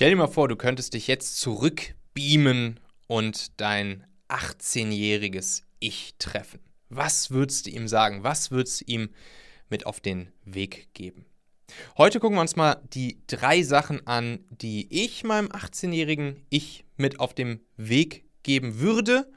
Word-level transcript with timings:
Stell 0.00 0.12
dir 0.12 0.16
mal 0.16 0.28
vor, 0.28 0.48
du 0.48 0.56
könntest 0.56 0.94
dich 0.94 1.08
jetzt 1.08 1.38
zurückbeamen 1.40 2.80
und 3.06 3.60
dein 3.60 4.06
18-jähriges 4.30 5.64
Ich 5.78 6.14
treffen. 6.18 6.60
Was 6.88 7.30
würdest 7.30 7.66
du 7.66 7.70
ihm 7.70 7.86
sagen? 7.86 8.22
Was 8.22 8.50
würdest 8.50 8.80
du 8.80 8.84
ihm 8.86 9.10
mit 9.68 9.84
auf 9.84 10.00
den 10.00 10.32
Weg 10.42 10.88
geben? 10.94 11.26
Heute 11.98 12.18
gucken 12.18 12.38
wir 12.38 12.40
uns 12.40 12.56
mal 12.56 12.80
die 12.94 13.18
drei 13.26 13.62
Sachen 13.62 14.06
an, 14.06 14.42
die 14.48 14.88
ich 14.90 15.22
meinem 15.22 15.48
18-jährigen 15.48 16.46
Ich 16.48 16.86
mit 16.96 17.20
auf 17.20 17.34
dem 17.34 17.60
Weg 17.76 18.24
geben 18.42 18.78
würde. 18.78 19.30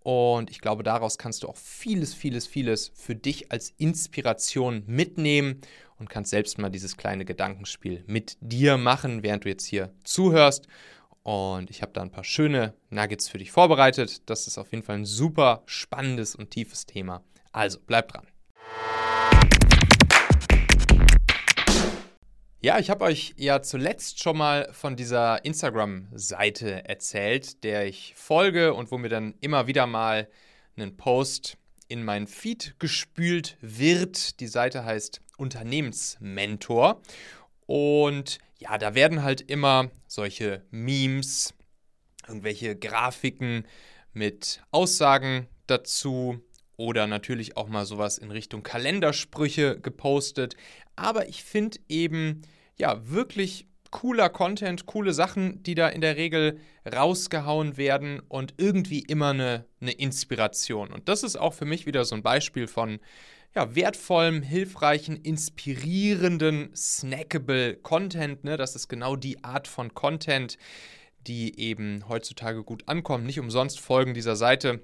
Und 0.00 0.50
ich 0.50 0.60
glaube, 0.60 0.82
daraus 0.82 1.16
kannst 1.16 1.42
du 1.42 1.48
auch 1.48 1.56
vieles, 1.56 2.12
vieles, 2.12 2.46
vieles 2.46 2.92
für 2.94 3.14
dich 3.14 3.50
als 3.50 3.70
Inspiration 3.78 4.82
mitnehmen 4.86 5.62
und 6.02 6.10
kannst 6.10 6.32
selbst 6.32 6.58
mal 6.58 6.68
dieses 6.68 6.96
kleine 6.96 7.24
Gedankenspiel 7.24 8.02
mit 8.08 8.36
dir 8.40 8.76
machen, 8.76 9.22
während 9.22 9.44
du 9.44 9.48
jetzt 9.48 9.64
hier 9.64 9.94
zuhörst. 10.02 10.66
Und 11.22 11.70
ich 11.70 11.80
habe 11.80 11.92
da 11.92 12.02
ein 12.02 12.10
paar 12.10 12.24
schöne 12.24 12.74
Nuggets 12.90 13.28
für 13.28 13.38
dich 13.38 13.52
vorbereitet. 13.52 14.28
Das 14.28 14.48
ist 14.48 14.58
auf 14.58 14.72
jeden 14.72 14.82
Fall 14.82 14.96
ein 14.96 15.04
super 15.04 15.62
spannendes 15.64 16.34
und 16.34 16.50
tiefes 16.50 16.86
Thema. 16.86 17.22
Also 17.52 17.78
bleib 17.86 18.08
dran. 18.08 18.26
Ja, 22.60 22.80
ich 22.80 22.90
habe 22.90 23.04
euch 23.04 23.34
ja 23.36 23.62
zuletzt 23.62 24.20
schon 24.20 24.38
mal 24.38 24.68
von 24.72 24.96
dieser 24.96 25.44
Instagram-Seite 25.44 26.88
erzählt, 26.88 27.62
der 27.62 27.86
ich 27.86 28.14
folge 28.16 28.74
und 28.74 28.90
wo 28.90 28.98
mir 28.98 29.08
dann 29.08 29.34
immer 29.40 29.68
wieder 29.68 29.86
mal 29.86 30.28
einen 30.76 30.96
Post 30.96 31.58
in 31.86 32.02
mein 32.02 32.26
Feed 32.26 32.74
gespült 32.80 33.56
wird. 33.60 34.40
Die 34.40 34.46
Seite 34.48 34.84
heißt 34.84 35.21
Unternehmensmentor. 35.36 37.00
Und 37.66 38.38
ja, 38.58 38.78
da 38.78 38.94
werden 38.94 39.22
halt 39.22 39.40
immer 39.40 39.90
solche 40.06 40.64
Memes, 40.70 41.54
irgendwelche 42.26 42.76
Grafiken 42.76 43.66
mit 44.12 44.62
Aussagen 44.70 45.48
dazu 45.66 46.40
oder 46.76 47.06
natürlich 47.06 47.56
auch 47.56 47.68
mal 47.68 47.86
sowas 47.86 48.18
in 48.18 48.30
Richtung 48.30 48.62
Kalendersprüche 48.62 49.80
gepostet. 49.80 50.56
Aber 50.96 51.28
ich 51.28 51.44
finde 51.44 51.78
eben, 51.88 52.42
ja, 52.76 53.08
wirklich 53.08 53.66
cooler 53.90 54.30
Content, 54.30 54.86
coole 54.86 55.12
Sachen, 55.12 55.62
die 55.62 55.74
da 55.74 55.88
in 55.88 56.00
der 56.00 56.16
Regel 56.16 56.58
rausgehauen 56.90 57.76
werden 57.76 58.20
und 58.28 58.54
irgendwie 58.56 59.00
immer 59.00 59.30
eine, 59.30 59.66
eine 59.80 59.92
Inspiration. 59.92 60.92
Und 60.92 61.08
das 61.08 61.22
ist 61.22 61.36
auch 61.36 61.54
für 61.54 61.66
mich 61.66 61.86
wieder 61.86 62.04
so 62.04 62.16
ein 62.16 62.22
Beispiel 62.22 62.66
von 62.66 62.98
ja, 63.54 63.74
wertvollem, 63.74 64.42
hilfreichen, 64.42 65.16
inspirierenden, 65.16 66.70
snackable 66.74 67.76
Content. 67.76 68.44
Ne? 68.44 68.56
Das 68.56 68.74
ist 68.76 68.88
genau 68.88 69.16
die 69.16 69.44
Art 69.44 69.68
von 69.68 69.92
Content, 69.94 70.56
die 71.26 71.58
eben 71.60 72.08
heutzutage 72.08 72.64
gut 72.64 72.88
ankommt. 72.88 73.24
Nicht 73.26 73.40
umsonst 73.40 73.78
folgen 73.80 74.14
dieser 74.14 74.36
Seite 74.36 74.80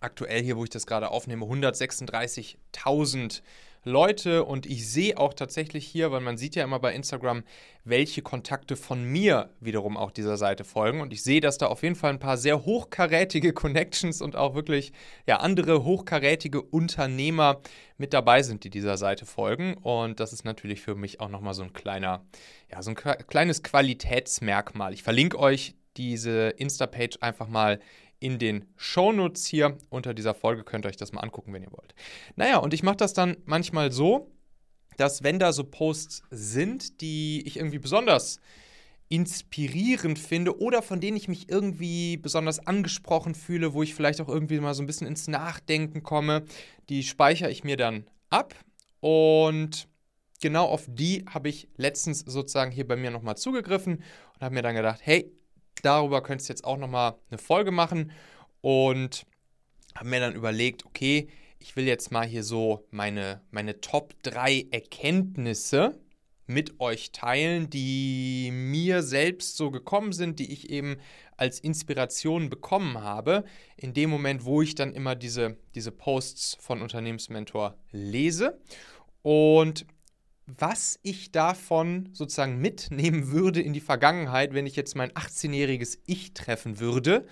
aktuell 0.00 0.42
hier, 0.42 0.56
wo 0.56 0.64
ich 0.64 0.70
das 0.70 0.86
gerade 0.86 1.10
aufnehme, 1.10 1.44
136.000 1.46 3.42
Leute 3.84 4.44
und 4.44 4.66
ich 4.66 4.88
sehe 4.88 5.18
auch 5.18 5.34
tatsächlich 5.34 5.86
hier, 5.86 6.12
weil 6.12 6.20
man 6.20 6.36
sieht 6.36 6.54
ja 6.54 6.64
immer 6.64 6.78
bei 6.78 6.94
Instagram, 6.94 7.42
welche 7.84 8.22
Kontakte 8.22 8.76
von 8.76 9.02
mir 9.02 9.50
wiederum 9.60 9.96
auch 9.96 10.12
dieser 10.12 10.36
Seite 10.36 10.64
folgen 10.64 11.00
und 11.00 11.12
ich 11.12 11.22
sehe, 11.22 11.40
dass 11.40 11.58
da 11.58 11.66
auf 11.66 11.82
jeden 11.82 11.96
Fall 11.96 12.10
ein 12.10 12.18
paar 12.20 12.36
sehr 12.36 12.64
hochkarätige 12.64 13.52
Connections 13.54 14.22
und 14.22 14.36
auch 14.36 14.54
wirklich 14.54 14.92
ja 15.26 15.38
andere 15.38 15.84
hochkarätige 15.84 16.62
Unternehmer 16.62 17.60
mit 17.98 18.12
dabei 18.12 18.42
sind, 18.42 18.64
die 18.64 18.70
dieser 18.70 18.96
Seite 18.96 19.26
folgen 19.26 19.74
und 19.74 20.20
das 20.20 20.32
ist 20.32 20.44
natürlich 20.44 20.80
für 20.80 20.94
mich 20.94 21.20
auch 21.20 21.28
nochmal 21.28 21.54
so 21.54 21.62
ein 21.62 21.72
kleiner 21.72 22.24
ja, 22.70 22.82
so 22.82 22.90
ein 22.90 22.96
kleines 22.96 23.62
Qualitätsmerkmal. 23.62 24.94
Ich 24.94 25.02
verlinke 25.02 25.38
euch 25.38 25.74
diese 25.96 26.50
Insta-Page 26.50 27.18
einfach 27.20 27.48
mal 27.48 27.80
in 28.22 28.38
den 28.38 28.64
Shownotes 28.76 29.46
hier 29.46 29.76
unter 29.90 30.14
dieser 30.14 30.32
Folge. 30.32 30.62
Könnt 30.62 30.86
ihr 30.86 30.88
euch 30.88 30.96
das 30.96 31.12
mal 31.12 31.20
angucken, 31.20 31.52
wenn 31.52 31.62
ihr 31.62 31.72
wollt. 31.72 31.94
Naja, 32.36 32.58
und 32.58 32.72
ich 32.72 32.84
mache 32.84 32.96
das 32.96 33.14
dann 33.14 33.36
manchmal 33.46 33.90
so, 33.90 34.30
dass 34.96 35.24
wenn 35.24 35.40
da 35.40 35.52
so 35.52 35.64
Posts 35.64 36.22
sind, 36.30 37.00
die 37.00 37.42
ich 37.44 37.56
irgendwie 37.56 37.80
besonders 37.80 38.38
inspirierend 39.08 40.20
finde 40.20 40.58
oder 40.60 40.82
von 40.82 41.00
denen 41.00 41.16
ich 41.16 41.26
mich 41.26 41.50
irgendwie 41.50 42.16
besonders 42.16 42.64
angesprochen 42.64 43.34
fühle, 43.34 43.74
wo 43.74 43.82
ich 43.82 43.94
vielleicht 43.94 44.20
auch 44.20 44.28
irgendwie 44.28 44.60
mal 44.60 44.72
so 44.72 44.82
ein 44.82 44.86
bisschen 44.86 45.08
ins 45.08 45.26
Nachdenken 45.26 46.02
komme, 46.02 46.44
die 46.88 47.02
speichere 47.02 47.50
ich 47.50 47.64
mir 47.64 47.76
dann 47.76 48.06
ab 48.30 48.54
und 49.00 49.88
genau 50.40 50.66
auf 50.66 50.86
die 50.88 51.24
habe 51.28 51.48
ich 51.48 51.68
letztens 51.76 52.20
sozusagen 52.20 52.70
hier 52.70 52.86
bei 52.86 52.96
mir 52.96 53.10
nochmal 53.10 53.36
zugegriffen 53.36 53.96
und 53.96 54.40
habe 54.40 54.54
mir 54.54 54.62
dann 54.62 54.76
gedacht, 54.76 55.00
hey, 55.02 55.30
Darüber 55.82 56.22
könntest 56.22 56.48
du 56.48 56.52
jetzt 56.52 56.64
auch 56.64 56.78
nochmal 56.78 57.16
eine 57.30 57.38
Folge 57.38 57.70
machen 57.70 58.12
und 58.60 59.26
habe 59.94 60.08
mir 60.08 60.20
dann 60.20 60.34
überlegt, 60.34 60.86
okay, 60.86 61.28
ich 61.58 61.76
will 61.76 61.86
jetzt 61.86 62.10
mal 62.10 62.26
hier 62.26 62.42
so 62.42 62.86
meine, 62.90 63.40
meine 63.50 63.80
Top 63.80 64.14
3 64.22 64.68
Erkenntnisse 64.70 66.00
mit 66.46 66.80
euch 66.80 67.12
teilen, 67.12 67.70
die 67.70 68.50
mir 68.52 69.02
selbst 69.02 69.56
so 69.56 69.70
gekommen 69.70 70.12
sind, 70.12 70.38
die 70.38 70.52
ich 70.52 70.70
eben 70.70 70.96
als 71.36 71.60
Inspiration 71.60 72.50
bekommen 72.50 73.00
habe, 73.00 73.44
in 73.76 73.94
dem 73.94 74.10
Moment, 74.10 74.44
wo 74.44 74.62
ich 74.62 74.74
dann 74.74 74.92
immer 74.92 75.14
diese, 75.14 75.56
diese 75.74 75.92
Posts 75.92 76.58
von 76.60 76.82
Unternehmensmentor 76.82 77.76
lese. 77.90 78.60
Und 79.22 79.86
was 80.58 80.98
ich 81.02 81.32
davon 81.32 82.08
sozusagen 82.12 82.58
mitnehmen 82.58 83.30
würde 83.30 83.60
in 83.60 83.72
die 83.72 83.80
Vergangenheit, 83.80 84.54
wenn 84.54 84.66
ich 84.66 84.76
jetzt 84.76 84.96
mein 84.96 85.10
18-jähriges 85.12 85.98
Ich 86.06 86.34
treffen 86.34 86.80
würde 86.80 87.26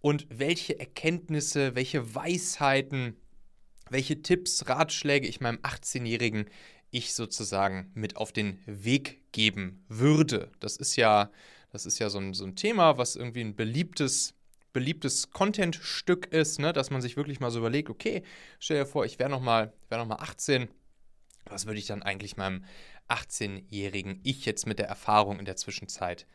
und 0.00 0.26
welche 0.30 0.78
Erkenntnisse, 0.78 1.74
welche 1.74 2.14
Weisheiten, 2.14 3.16
welche 3.90 4.22
Tipps, 4.22 4.68
Ratschläge 4.68 5.26
ich 5.26 5.40
meinem 5.40 5.58
18-jährigen 5.58 6.46
Ich 6.90 7.14
sozusagen 7.14 7.90
mit 7.94 8.16
auf 8.16 8.32
den 8.32 8.58
Weg 8.66 9.32
geben 9.32 9.84
würde. 9.88 10.50
Das 10.60 10.76
ist 10.76 10.96
ja, 10.96 11.30
das 11.70 11.86
ist 11.86 11.98
ja 11.98 12.10
so 12.10 12.18
ein, 12.18 12.34
so 12.34 12.44
ein 12.44 12.56
Thema, 12.56 12.98
was 12.98 13.16
irgendwie 13.16 13.42
ein 13.42 13.56
beliebtes 13.56 14.32
beliebtes 14.72 15.30
Content-Stück 15.30 16.26
ist, 16.26 16.58
ne? 16.58 16.74
dass 16.74 16.90
man 16.90 17.00
sich 17.00 17.16
wirklich 17.16 17.40
mal 17.40 17.50
so 17.50 17.60
überlegt, 17.60 17.88
okay, 17.88 18.22
stell 18.58 18.80
dir 18.80 18.84
vor, 18.84 19.06
ich 19.06 19.18
wäre 19.18 19.30
nochmal 19.30 19.72
wär 19.88 20.04
noch 20.04 20.18
18 20.18 20.68
was 21.50 21.66
würde 21.66 21.78
ich 21.78 21.86
dann 21.86 22.02
eigentlich 22.02 22.36
meinem 22.36 22.64
18-jährigen 23.08 24.20
Ich 24.24 24.44
jetzt 24.44 24.66
mit 24.66 24.78
der 24.78 24.88
Erfahrung 24.88 25.38
in 25.38 25.44
der 25.44 25.56
Zwischenzeit 25.56 26.26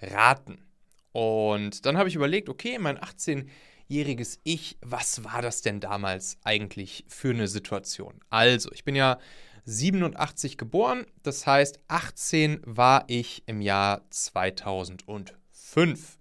raten? 0.00 0.64
Und 1.12 1.86
dann 1.86 1.96
habe 1.96 2.08
ich 2.08 2.16
überlegt, 2.16 2.48
okay, 2.48 2.78
mein 2.78 2.98
18-jähriges 2.98 4.40
Ich, 4.42 4.78
was 4.80 5.24
war 5.24 5.42
das 5.42 5.62
denn 5.62 5.80
damals 5.80 6.38
eigentlich 6.42 7.04
für 7.08 7.30
eine 7.30 7.48
Situation? 7.48 8.20
Also, 8.30 8.70
ich 8.72 8.84
bin 8.84 8.96
ja 8.96 9.18
87 9.66 10.58
geboren, 10.58 11.06
das 11.22 11.46
heißt 11.46 11.80
18 11.88 12.60
war 12.64 13.04
ich 13.06 13.44
im 13.46 13.60
Jahr 13.60 14.02
2005. 14.10 16.18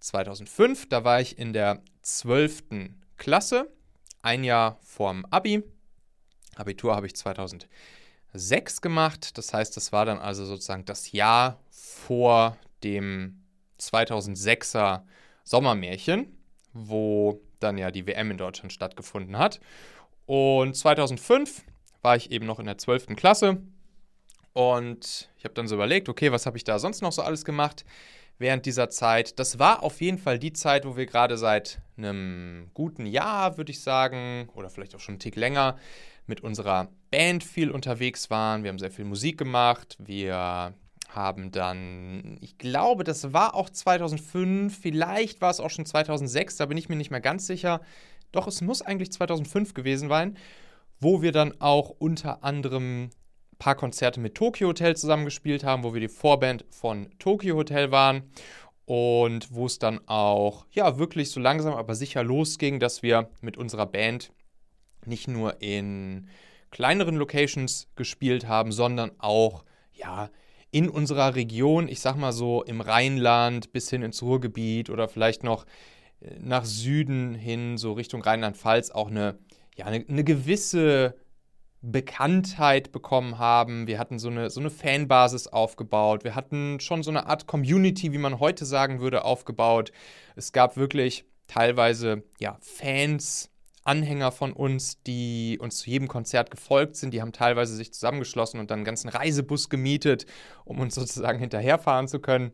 2005, 0.00 0.88
da 0.88 1.04
war 1.04 1.20
ich 1.20 1.38
in 1.38 1.52
der 1.52 1.82
12. 2.02 2.90
Klasse, 3.16 3.72
ein 4.20 4.44
Jahr 4.44 4.78
vorm 4.82 5.24
Abi. 5.30 5.62
Abitur 6.56 6.94
habe 6.94 7.06
ich 7.06 7.14
2006 7.16 8.80
gemacht. 8.80 9.38
Das 9.38 9.52
heißt, 9.52 9.76
das 9.76 9.92
war 9.92 10.04
dann 10.04 10.18
also 10.18 10.44
sozusagen 10.44 10.84
das 10.84 11.12
Jahr 11.12 11.60
vor 11.70 12.56
dem 12.84 13.42
2006er 13.80 15.02
Sommermärchen, 15.44 16.36
wo 16.72 17.40
dann 17.60 17.78
ja 17.78 17.90
die 17.90 18.06
WM 18.06 18.30
in 18.30 18.38
Deutschland 18.38 18.72
stattgefunden 18.72 19.38
hat. 19.38 19.60
Und 20.26 20.76
2005 20.76 21.64
war 22.02 22.16
ich 22.16 22.30
eben 22.30 22.46
noch 22.46 22.58
in 22.58 22.66
der 22.66 22.78
12. 22.78 23.16
Klasse 23.16 23.62
und 24.52 25.30
ich 25.38 25.44
habe 25.44 25.54
dann 25.54 25.66
so 25.66 25.76
überlegt, 25.76 26.08
okay, 26.08 26.30
was 26.32 26.46
habe 26.46 26.56
ich 26.56 26.64
da 26.64 26.78
sonst 26.78 27.00
noch 27.00 27.12
so 27.12 27.22
alles 27.22 27.44
gemacht 27.44 27.84
während 28.38 28.66
dieser 28.66 28.90
Zeit? 28.90 29.38
Das 29.38 29.58
war 29.58 29.82
auf 29.82 30.00
jeden 30.00 30.18
Fall 30.18 30.38
die 30.38 30.52
Zeit, 30.52 30.84
wo 30.84 30.96
wir 30.96 31.06
gerade 31.06 31.38
seit 31.38 31.80
einem 31.96 32.70
guten 32.74 33.06
Jahr, 33.06 33.56
würde 33.56 33.70
ich 33.70 33.80
sagen, 33.80 34.48
oder 34.54 34.68
vielleicht 34.68 34.94
auch 34.94 35.00
schon 35.00 35.14
einen 35.14 35.20
Tick 35.20 35.36
länger, 35.36 35.78
mit 36.26 36.40
unserer 36.40 36.88
Band 37.10 37.44
viel 37.44 37.70
unterwegs 37.70 38.30
waren. 38.30 38.62
Wir 38.62 38.70
haben 38.70 38.78
sehr 38.78 38.90
viel 38.90 39.04
Musik 39.04 39.38
gemacht. 39.38 39.96
Wir 39.98 40.74
haben 41.14 41.50
dann, 41.50 42.38
ich 42.40 42.58
glaube, 42.58 43.04
das 43.04 43.32
war 43.32 43.54
auch 43.54 43.70
2005, 43.70 44.78
vielleicht 44.78 45.40
war 45.40 45.50
es 45.50 45.60
auch 45.60 45.70
schon 45.70 45.86
2006, 45.86 46.56
da 46.56 46.66
bin 46.66 46.78
ich 46.78 46.88
mir 46.88 46.96
nicht 46.96 47.10
mehr 47.10 47.20
ganz 47.20 47.46
sicher. 47.46 47.80
Doch, 48.32 48.46
es 48.46 48.62
muss 48.62 48.82
eigentlich 48.82 49.12
2005 49.12 49.74
gewesen 49.74 50.08
sein, 50.08 50.38
wo 51.00 51.20
wir 51.20 51.32
dann 51.32 51.60
auch 51.60 51.90
unter 51.90 52.44
anderem 52.44 53.04
ein 53.04 53.10
paar 53.58 53.74
Konzerte 53.74 54.20
mit 54.20 54.34
Tokyo 54.34 54.68
Hotel 54.68 54.96
zusammengespielt 54.96 55.64
haben, 55.64 55.84
wo 55.84 55.92
wir 55.92 56.00
die 56.00 56.08
Vorband 56.08 56.64
von 56.70 57.10
Tokyo 57.18 57.56
Hotel 57.56 57.90
waren 57.90 58.22
und 58.86 59.54
wo 59.54 59.66
es 59.66 59.78
dann 59.78 60.00
auch, 60.06 60.66
ja, 60.72 60.98
wirklich 60.98 61.30
so 61.30 61.40
langsam, 61.40 61.74
aber 61.74 61.94
sicher 61.94 62.24
losging, 62.24 62.80
dass 62.80 63.02
wir 63.02 63.28
mit 63.42 63.56
unserer 63.58 63.86
Band 63.86 64.32
nicht 65.06 65.28
nur 65.28 65.60
in 65.60 66.28
kleineren 66.70 67.16
Locations 67.16 67.88
gespielt 67.96 68.46
haben, 68.48 68.72
sondern 68.72 69.12
auch 69.18 69.64
ja 69.92 70.30
in 70.72 70.88
unserer 70.88 71.34
Region, 71.34 71.86
ich 71.86 72.00
sag 72.00 72.16
mal 72.16 72.32
so 72.32 72.62
im 72.62 72.80
Rheinland 72.80 73.72
bis 73.72 73.90
hin 73.90 74.02
ins 74.02 74.22
Ruhrgebiet 74.22 74.88
oder 74.88 75.06
vielleicht 75.06 75.44
noch 75.44 75.66
äh, 76.20 76.38
nach 76.40 76.64
Süden 76.64 77.34
hin, 77.34 77.76
so 77.76 77.92
Richtung 77.92 78.22
Rheinland-Pfalz, 78.22 78.90
auch 78.90 79.08
eine, 79.08 79.38
ja, 79.76 79.84
eine, 79.84 80.04
eine 80.08 80.24
gewisse 80.24 81.14
Bekanntheit 81.82 82.90
bekommen 82.90 83.38
haben. 83.38 83.86
Wir 83.86 83.98
hatten 83.98 84.18
so 84.18 84.28
eine, 84.28 84.48
so 84.48 84.60
eine 84.60 84.70
Fanbasis 84.70 85.46
aufgebaut. 85.48 86.24
Wir 86.24 86.34
hatten 86.34 86.80
schon 86.80 87.02
so 87.02 87.10
eine 87.10 87.26
Art 87.26 87.46
Community, 87.46 88.12
wie 88.12 88.18
man 88.18 88.40
heute 88.40 88.64
sagen 88.64 89.00
würde, 89.00 89.24
aufgebaut. 89.24 89.92
Es 90.36 90.52
gab 90.52 90.76
wirklich 90.76 91.26
teilweise 91.48 92.22
ja, 92.38 92.56
Fans, 92.60 93.50
Anhänger 93.84 94.32
von 94.32 94.52
uns, 94.52 95.02
die 95.02 95.58
uns 95.60 95.78
zu 95.78 95.90
jedem 95.90 96.08
Konzert 96.08 96.50
gefolgt 96.50 96.96
sind. 96.96 97.12
Die 97.12 97.20
haben 97.20 97.32
teilweise 97.32 97.74
sich 97.74 97.92
zusammengeschlossen 97.92 98.60
und 98.60 98.70
dann 98.70 98.80
einen 98.80 98.84
ganzen 98.84 99.08
Reisebus 99.08 99.68
gemietet, 99.68 100.26
um 100.64 100.80
uns 100.80 100.94
sozusagen 100.96 101.38
hinterherfahren 101.38 102.08
zu 102.08 102.20
können 102.20 102.52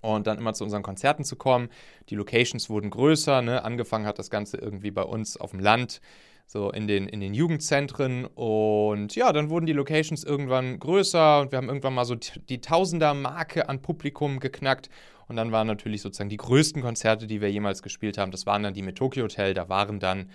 und 0.00 0.26
dann 0.26 0.38
immer 0.38 0.52
zu 0.52 0.64
unseren 0.64 0.82
Konzerten 0.82 1.24
zu 1.24 1.36
kommen. 1.36 1.68
Die 2.10 2.14
Locations 2.14 2.68
wurden 2.68 2.90
größer. 2.90 3.42
Ne? 3.42 3.64
Angefangen 3.64 4.06
hat 4.06 4.18
das 4.18 4.30
Ganze 4.30 4.58
irgendwie 4.58 4.90
bei 4.90 5.02
uns 5.02 5.36
auf 5.36 5.50
dem 5.52 5.60
Land 5.60 6.00
so 6.46 6.70
in 6.70 6.86
den, 6.86 7.08
in 7.08 7.20
den 7.20 7.34
Jugendzentren. 7.34 8.26
Und 8.26 9.14
ja, 9.16 9.32
dann 9.32 9.50
wurden 9.50 9.66
die 9.66 9.72
Locations 9.72 10.22
irgendwann 10.24 10.78
größer 10.78 11.40
und 11.40 11.52
wir 11.52 11.56
haben 11.56 11.68
irgendwann 11.68 11.94
mal 11.94 12.04
so 12.04 12.16
die 12.16 12.60
Tausender-Marke 12.60 13.68
an 13.68 13.82
Publikum 13.82 14.40
geknackt. 14.40 14.90
Und 15.28 15.36
dann 15.36 15.52
waren 15.52 15.66
natürlich 15.66 16.02
sozusagen 16.02 16.30
die 16.30 16.36
größten 16.36 16.82
Konzerte, 16.82 17.26
die 17.26 17.40
wir 17.40 17.50
jemals 17.50 17.82
gespielt 17.82 18.18
haben, 18.18 18.30
das 18.30 18.46
waren 18.46 18.62
dann 18.62 18.74
die 18.74 18.82
mit 18.82 18.96
Tokyo 18.96 19.24
Hotel. 19.24 19.54
Da 19.54 19.68
waren 19.68 20.00
dann, 20.00 20.30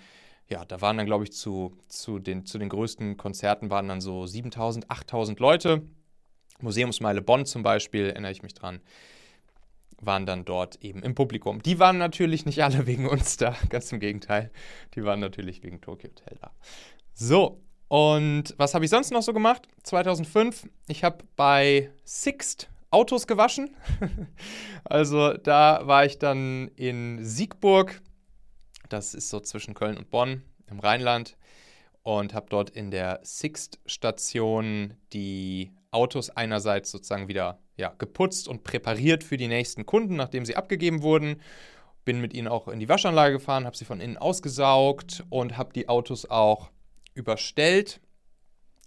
ja, 0.48 0.64
da 0.64 0.80
waren 0.80 0.96
dann, 0.96 1.06
glaube 1.06 1.24
ich, 1.24 1.32
zu, 1.32 1.76
zu, 1.88 2.18
den, 2.18 2.46
zu 2.46 2.58
den 2.58 2.68
größten 2.68 3.16
Konzerten 3.16 3.70
waren 3.70 3.88
dann 3.88 4.00
so 4.00 4.26
7000, 4.26 4.90
8000 4.90 5.38
Leute. 5.40 5.82
Museumsmeile 6.60 7.22
Bonn 7.22 7.46
zum 7.46 7.62
Beispiel, 7.62 8.06
erinnere 8.06 8.32
ich 8.32 8.42
mich 8.42 8.54
dran 8.54 8.80
waren 10.00 10.26
dann 10.26 10.44
dort 10.44 10.82
eben 10.82 11.02
im 11.02 11.14
Publikum. 11.14 11.62
Die 11.62 11.78
waren 11.78 11.98
natürlich 11.98 12.46
nicht 12.46 12.62
alle 12.64 12.86
wegen 12.86 13.06
uns 13.06 13.36
da, 13.36 13.54
ganz 13.68 13.92
im 13.92 14.00
Gegenteil. 14.00 14.50
Die 14.94 15.04
waren 15.04 15.20
natürlich 15.20 15.62
wegen 15.62 15.80
Tokyo 15.80 16.10
Hotel 16.10 16.38
da. 16.40 16.52
So, 17.14 17.60
und 17.88 18.54
was 18.56 18.74
habe 18.74 18.84
ich 18.84 18.90
sonst 18.90 19.10
noch 19.10 19.22
so 19.22 19.32
gemacht? 19.32 19.68
2005, 19.82 20.68
ich 20.88 21.04
habe 21.04 21.24
bei 21.36 21.90
Sixt 22.04 22.70
Autos 22.90 23.26
gewaschen. 23.26 23.76
also 24.84 25.34
da 25.34 25.86
war 25.86 26.04
ich 26.04 26.18
dann 26.18 26.68
in 26.76 27.24
Siegburg, 27.24 28.02
das 28.88 29.14
ist 29.14 29.30
so 29.30 29.40
zwischen 29.40 29.74
Köln 29.74 29.96
und 29.96 30.10
Bonn 30.10 30.42
im 30.68 30.80
Rheinland, 30.80 31.36
und 32.02 32.34
habe 32.34 32.46
dort 32.48 32.70
in 32.70 32.90
der 32.90 33.20
Sixt-Station 33.22 34.94
die 35.12 35.72
Autos 35.90 36.30
einerseits 36.30 36.90
sozusagen 36.90 37.28
wieder 37.28 37.60
ja, 37.76 37.94
geputzt 37.98 38.48
und 38.48 38.64
präpariert 38.64 39.24
für 39.24 39.36
die 39.36 39.48
nächsten 39.48 39.86
Kunden, 39.86 40.16
nachdem 40.16 40.44
sie 40.44 40.56
abgegeben 40.56 41.02
wurden. 41.02 41.40
Bin 42.04 42.20
mit 42.20 42.32
ihnen 42.32 42.48
auch 42.48 42.68
in 42.68 42.80
die 42.80 42.88
Waschanlage 42.88 43.34
gefahren, 43.34 43.66
habe 43.66 43.76
sie 43.76 43.84
von 43.84 44.00
innen 44.00 44.16
ausgesaugt 44.16 45.24
und 45.28 45.56
habe 45.58 45.72
die 45.72 45.88
Autos 45.88 46.28
auch 46.28 46.70
überstellt 47.14 48.00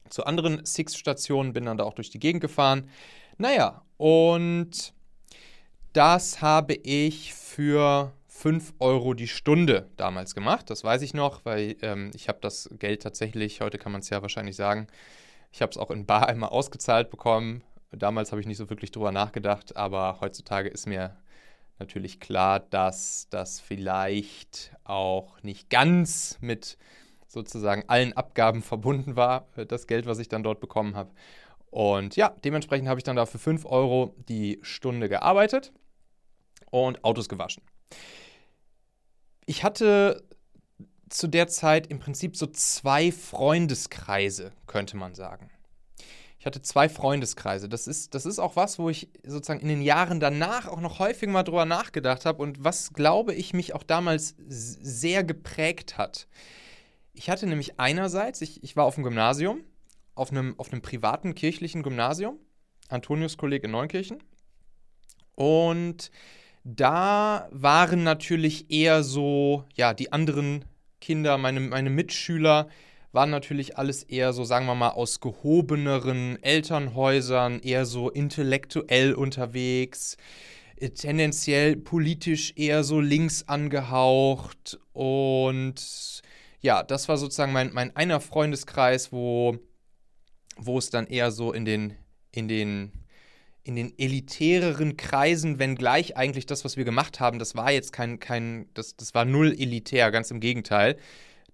zu 0.10 0.26
anderen 0.26 0.66
Six-Stationen, 0.66 1.54
bin 1.54 1.66
dann 1.66 1.78
da 1.78 1.84
auch 1.84 1.94
durch 1.94 2.10
die 2.10 2.20
Gegend 2.20 2.42
gefahren. 2.42 2.90
Naja, 3.38 3.84
und 3.98 4.94
das 5.94 6.42
habe 6.42 6.74
ich 6.74 7.34
für 7.34 8.14
5 8.28 8.74
Euro 8.80 9.14
die 9.14 9.28
Stunde 9.28 9.90
damals 9.96 10.36
gemacht. 10.36 10.70
Das 10.70 10.84
weiß 10.84 11.02
ich 11.04 11.14
noch, 11.14 11.46
weil 11.46 11.78
ähm, 11.82 12.12
ich 12.14 12.28
habe 12.28 12.40
das 12.42 12.70
Geld 12.80 13.04
tatsächlich, 13.04 13.62
heute 13.62 13.78
kann 13.78 13.92
man 13.92 14.02
es 14.02 14.10
ja 14.10 14.22
wahrscheinlich 14.22 14.56
sagen, 14.56 14.88
ich 15.52 15.62
habe 15.62 15.70
es 15.70 15.78
auch 15.78 15.92
in 15.92 16.06
Bar 16.06 16.28
einmal 16.28 16.50
ausgezahlt 16.50 17.10
bekommen. 17.10 17.64
Damals 17.92 18.32
habe 18.32 18.42
ich 18.42 18.48
nicht 18.48 18.58
so 18.58 18.70
wirklich 18.70 18.92
drüber 18.92 19.12
nachgedacht, 19.12 19.78
aber 19.78 20.18
heutzutage 20.20 20.68
ist 20.68 20.88
mir 20.88 21.16
natürlich 21.78 22.20
klar, 22.20 22.60
dass 22.60 23.28
das 23.30 23.60
vielleicht 23.60 24.74
auch 24.84 25.42
nicht 25.44 25.70
ganz 25.70 26.38
mit 26.42 26.78
sozusagen 27.28 27.84
allen 27.88 28.14
Abgaben 28.14 28.62
verbunden 28.62 29.16
war, 29.16 29.48
äh, 29.56 29.66
das 29.66 29.88
Geld, 29.88 30.06
was 30.06 30.20
ich 30.20 30.28
dann 30.28 30.44
dort 30.44 30.60
bekommen 30.60 30.96
habe. 30.96 31.12
Und 31.74 32.16
ja, 32.16 32.30
dementsprechend 32.44 32.88
habe 32.88 33.00
ich 33.00 33.04
dann 33.04 33.16
da 33.16 33.26
für 33.26 33.40
5 33.40 33.66
Euro 33.66 34.14
die 34.30 34.60
Stunde 34.62 35.10
gearbeitet 35.10 35.74
und 36.70 37.04
Autos 37.04 37.28
gewaschen. 37.28 37.64
Ich 39.48 39.64
hatte 39.64 40.24
zu 41.10 41.26
der 41.26 41.48
Zeit 41.48 41.88
im 41.88 41.98
Prinzip 41.98 42.38
so 42.38 42.46
zwei 42.46 43.12
Freundeskreise, 43.12 44.52
könnte 44.68 44.98
man 44.98 45.16
sagen. 45.16 45.50
Ich 46.38 46.46
hatte 46.46 46.62
zwei 46.62 46.90
Freundeskreise. 46.90 47.68
Das 47.68 47.88
ist, 47.88 48.14
das 48.14 48.28
ist 48.28 48.38
auch 48.38 48.56
was, 48.56 48.78
wo 48.78 48.92
ich 48.92 49.10
sozusagen 49.26 49.62
in 49.62 49.68
den 49.68 49.82
Jahren 49.82 50.20
danach 50.20 50.68
auch 50.68 50.80
noch 50.80 51.00
häufig 51.00 51.28
mal 51.28 51.42
drüber 51.42 51.66
nachgedacht 51.66 52.28
habe 52.28 52.44
und 52.44 52.64
was, 52.64 52.94
glaube 52.94 53.34
ich, 53.34 53.54
mich 53.54 53.74
auch 53.74 53.84
damals 53.84 54.36
sehr 54.48 55.24
geprägt 55.24 55.98
hat. 55.98 56.28
Ich 57.14 57.32
hatte 57.32 57.48
nämlich 57.48 57.80
einerseits, 57.80 58.42
ich, 58.42 58.64
ich 58.64 58.76
war 58.76 58.86
auf 58.86 58.94
dem 58.94 59.04
Gymnasium, 59.04 59.64
auf 60.16 60.32
einem, 60.32 60.58
auf 60.60 60.72
einem 60.72 60.82
privaten 60.82 61.36
kirchlichen 61.36 61.84
Gymnasium, 61.84 62.38
Antonius 62.90 63.38
Kolleg 63.38 63.64
in 63.64 63.72
Neunkirchen. 63.72 64.22
Und 65.36 66.12
da 66.64 67.48
waren 67.52 68.04
natürlich 68.04 68.72
eher 68.72 69.04
so, 69.04 69.66
ja, 69.76 69.94
die 69.94 70.12
anderen 70.12 70.66
Kinder, 71.02 71.38
meine, 71.38 71.60
meine 71.60 71.90
Mitschüler, 71.90 72.68
waren 73.12 73.30
natürlich 73.30 73.78
alles 73.78 74.04
eher 74.04 74.34
so, 74.34 74.44
sagen 74.44 74.66
wir 74.66 74.76
mal, 74.76 74.90
aus 74.90 75.20
gehobeneren 75.20 76.42
Elternhäusern, 76.42 77.60
eher 77.60 77.86
so 77.86 78.10
intellektuell 78.10 79.14
unterwegs, 79.14 80.18
äh, 80.78 80.90
tendenziell 80.90 81.76
politisch 81.76 82.54
eher 82.56 82.84
so 82.84 83.00
links 83.00 83.48
angehaucht. 83.48 84.80
Und 84.94 86.22
ja, 86.62 86.82
das 86.82 87.08
war 87.08 87.18
sozusagen 87.18 87.54
mein, 87.54 87.72
mein 87.74 87.96
einer 87.96 88.20
Freundeskreis, 88.20 89.12
wo, 89.12 89.58
wo 90.58 90.78
es 90.78 90.90
dann 90.90 91.08
eher 91.08 91.32
so 91.32 91.54
in 91.54 91.66
den, 91.66 91.94
in 92.32 92.48
den 92.48 92.92
in 93.64 93.76
den 93.76 93.98
elitäreren 93.98 94.98
Kreisen, 94.98 95.58
wenngleich 95.58 96.18
eigentlich 96.18 96.46
das, 96.46 96.66
was 96.66 96.76
wir 96.76 96.84
gemacht 96.84 97.20
haben, 97.20 97.40
das 97.40 97.56
war 97.56 97.72
jetzt 97.72 97.94
kein, 97.94 98.20
kein 98.20 98.68
das, 98.74 98.98
das 98.98 99.14
war 99.14 99.24
null 99.24 99.54
elitär, 99.58 100.12
ganz 100.12 100.32
im 100.32 100.42
Gegenteil. 100.42 100.98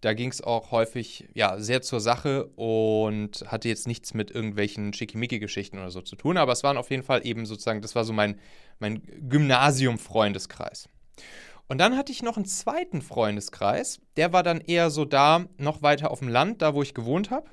Da 0.02 0.14
ging 0.14 0.32
es 0.32 0.42
auch 0.42 0.72
häufig 0.72 1.28
ja, 1.34 1.60
sehr 1.60 1.82
zur 1.82 2.00
Sache 2.00 2.46
und 2.56 3.44
hatte 3.48 3.68
jetzt 3.68 3.86
nichts 3.86 4.14
mit 4.14 4.32
irgendwelchen 4.32 4.94
Schickimicki-Geschichten 4.94 5.78
oder 5.78 5.92
so 5.92 6.02
zu 6.02 6.16
tun, 6.16 6.38
aber 6.38 6.54
es 6.54 6.64
waren 6.64 6.78
auf 6.78 6.90
jeden 6.90 7.04
Fall 7.04 7.26
eben 7.28 7.46
sozusagen, 7.46 7.82
das 7.82 7.96
war 7.96 8.06
so 8.06 8.14
mein, 8.14 8.40
mein 8.80 9.04
Gymnasium-Freundeskreis. 9.30 10.88
Und 11.68 11.78
dann 11.78 11.98
hatte 11.98 12.12
ich 12.12 12.24
noch 12.24 12.38
einen 12.38 12.46
zweiten 12.46 13.02
Freundeskreis, 13.02 14.00
der 14.16 14.34
war 14.34 14.42
dann 14.42 14.62
eher 14.62 14.90
so 14.90 15.06
da, 15.06 15.46
noch 15.58 15.84
weiter 15.84 16.10
auf 16.10 16.20
dem 16.20 16.30
Land, 16.30 16.62
da 16.62 16.74
wo 16.74 16.82
ich 16.82 16.94
gewohnt 16.96 17.30
habe. 17.30 17.50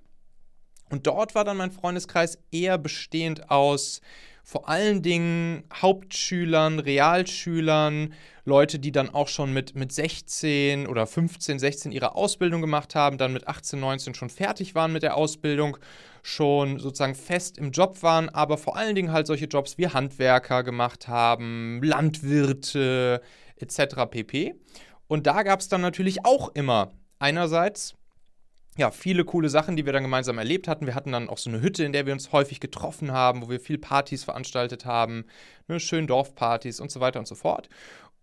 Und 0.91 1.07
dort 1.07 1.35
war 1.35 1.45
dann 1.45 1.57
mein 1.57 1.73
Freundeskreis 1.73 2.39
eher 2.51 2.79
bestehend 2.79 3.51
aus 3.51 4.01
vor 4.49 4.69
allen 4.69 5.03
Dingen 5.03 5.65
Hauptschülern, 5.75 6.79
Realschülern, 6.79 8.15
Leute, 8.45 8.79
die 8.79 8.93
dann 8.93 9.13
auch 9.13 9.27
schon 9.27 9.53
mit, 9.53 9.75
mit 9.75 9.91
16 9.91 10.87
oder 10.87 11.09
15, 11.09 11.59
16 11.59 11.91
ihre 11.91 12.15
Ausbildung 12.15 12.61
gemacht 12.61 12.95
haben, 12.95 13.19
dann 13.19 13.33
mit 13.33 13.49
18, 13.49 13.81
19 13.81 14.15
schon 14.15 14.31
fertig 14.31 14.77
waren 14.77 14.93
mit 14.93 15.03
der 15.03 15.17
Ausbildung, 15.17 15.79
schon 16.23 16.79
sozusagen 16.79 17.17
fest 17.17 17.59
im 17.59 17.73
Job 17.73 18.05
waren, 18.05 18.29
aber 18.29 18.57
vor 18.57 18.77
allen 18.77 18.95
Dingen 18.95 19.11
halt 19.11 19.27
solche 19.27 19.47
Jobs 19.47 19.79
wie 19.79 19.89
Handwerker 19.89 20.63
gemacht 20.63 21.09
haben, 21.09 21.81
Landwirte 21.83 23.23
etc. 23.57 24.07
pp. 24.09 24.55
Und 25.09 25.27
da 25.27 25.43
gab 25.43 25.59
es 25.59 25.67
dann 25.67 25.81
natürlich 25.81 26.25
auch 26.25 26.55
immer 26.55 26.93
einerseits 27.19 27.97
ja, 28.77 28.91
viele 28.91 29.25
coole 29.25 29.49
Sachen, 29.49 29.77
die 29.77 29.87
wir 29.87 29.93
dann 29.93 30.03
gemeinsam 30.03 30.39
erlebt 30.39 30.69
hatten. 30.69 30.87
Wir 30.87 30.95
hatten 30.95 31.13
dann 31.13 31.29
auch 31.29 31.39
so 31.39 31.51
eine 31.51 31.61
Hütte, 31.61 31.85
in 31.85 31.93
der 31.93 32.07
wir 32.07 32.13
uns 32.13 32.33
häufig 32.33 32.61
getroffen 32.61 33.13
haben, 33.13 33.43
wo 33.43 33.49
wir 33.49 33.61
viel 33.61 33.79
Partys 33.79 34.25
veranstaltet 34.25 34.85
haben, 34.85 35.25
ne, 35.67 35.81
schön 35.81 36.07
Dorfpartys 36.07 36.81
und 36.81 36.91
so 36.91 37.01
weiter 37.01 37.19
und 37.19 37.27
so 37.27 37.35
fort. 37.35 37.69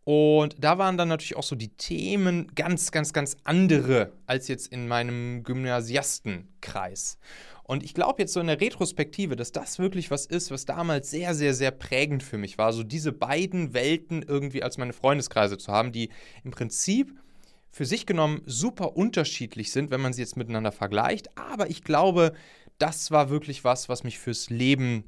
Und 0.06 0.56
da 0.60 0.78
waren 0.78 0.98
dann 0.98 1.08
natürlich 1.08 1.38
auch 1.38 1.44
so 1.44 1.56
die 1.56 1.70
Themen 1.70 2.52
ganz, 2.56 2.92
ganz, 2.92 3.14
ganz 3.14 3.38
andere 3.46 4.12
als 4.28 4.48
jetzt 4.48 4.68
in 4.68 4.88
meinem 4.88 5.44
Gymnasiastenkreis. 5.44 7.18
Und 7.64 7.84
ich 7.84 7.94
glaube 7.94 8.22
jetzt 8.22 8.34
so 8.34 8.42
in 8.42 8.48
der 8.48 8.60
Retrospektive, 8.60 9.38
dass 9.38 9.54
das 9.54 9.80
wirklich 9.80 10.12
was 10.12 10.26
ist, 10.26 10.52
was 10.52 10.66
damals 10.66 11.10
sehr, 11.10 11.34
sehr, 11.34 11.54
sehr 11.54 11.72
prägend 11.72 12.22
für 12.22 12.38
mich 12.38 12.58
war. 12.58 12.74
So 12.74 12.84
diese 12.84 13.14
beiden 13.14 13.74
Welten 13.74 14.22
irgendwie 14.22 14.62
als 14.62 14.78
meine 14.78 14.92
Freundeskreise 14.92 15.58
zu 15.58 15.72
haben, 15.72 15.94
die 15.94 16.10
im 16.44 16.52
Prinzip 16.52 17.16
für 17.74 17.86
sich 17.88 18.06
genommen 18.06 18.44
super 18.46 18.96
unterschiedlich 18.96 19.72
sind, 19.72 19.90
wenn 19.90 20.00
man 20.00 20.14
sie 20.14 20.22
jetzt 20.22 20.38
miteinander 20.38 20.72
vergleicht. 20.72 21.36
Aber 21.36 21.72
ich 21.72 21.84
glaube, 21.84 22.34
das 22.78 23.10
war 23.10 23.32
wirklich 23.32 23.64
was, 23.64 23.90
was 23.90 24.04
mich 24.04 24.20
fürs 24.20 24.52
Leben 24.52 25.06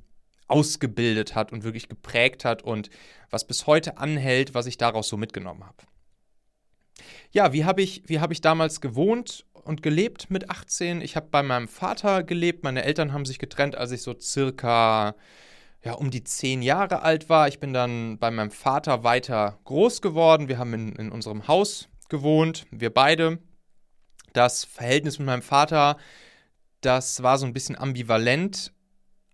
ausgebildet 0.47 1.35
hat 1.35 1.51
und 1.51 1.63
wirklich 1.63 1.89
geprägt 1.89 2.43
hat 2.43 2.63
und 2.63 2.89
was 3.29 3.45
bis 3.45 3.67
heute 3.67 3.99
anhält, 3.99 4.55
was 4.55 4.65
ich 4.65 4.77
daraus 4.77 5.07
so 5.07 5.15
mitgenommen 5.15 5.63
habe. 5.63 5.77
Ja, 7.29 7.53
wie 7.53 7.65
habe 7.65 7.83
ich, 7.83 8.01
hab 8.09 8.31
ich 8.31 8.41
damals 8.41 8.81
gewohnt 8.81 9.45
und 9.53 9.83
gelebt 9.83 10.31
mit 10.31 10.49
18? 10.49 11.01
Ich 11.01 11.15
habe 11.15 11.27
bei 11.29 11.43
meinem 11.43 11.67
Vater 11.67 12.23
gelebt. 12.23 12.63
Meine 12.63 12.83
Eltern 12.83 13.13
haben 13.13 13.25
sich 13.25 13.37
getrennt, 13.37 13.75
als 13.75 13.91
ich 13.91 14.01
so 14.01 14.19
circa 14.19 15.13
ja, 15.83 15.93
um 15.93 16.09
die 16.09 16.23
zehn 16.23 16.63
Jahre 16.63 17.03
alt 17.03 17.29
war. 17.29 17.47
Ich 17.47 17.59
bin 17.59 17.73
dann 17.73 18.17
bei 18.17 18.31
meinem 18.31 18.49
Vater 18.49 19.03
weiter 19.03 19.59
groß 19.65 20.01
geworden. 20.01 20.47
Wir 20.47 20.57
haben 20.57 20.73
in, 20.73 20.93
in 20.93 21.11
unserem 21.11 21.47
Haus 21.47 21.89
gewohnt, 22.09 22.65
wir 22.71 22.93
beide. 22.93 23.39
Das 24.33 24.65
Verhältnis 24.65 25.19
mit 25.19 25.27
meinem 25.27 25.41
Vater, 25.41 25.97
das 26.81 27.23
war 27.23 27.37
so 27.37 27.45
ein 27.45 27.53
bisschen 27.53 27.77
ambivalent. 27.77 28.71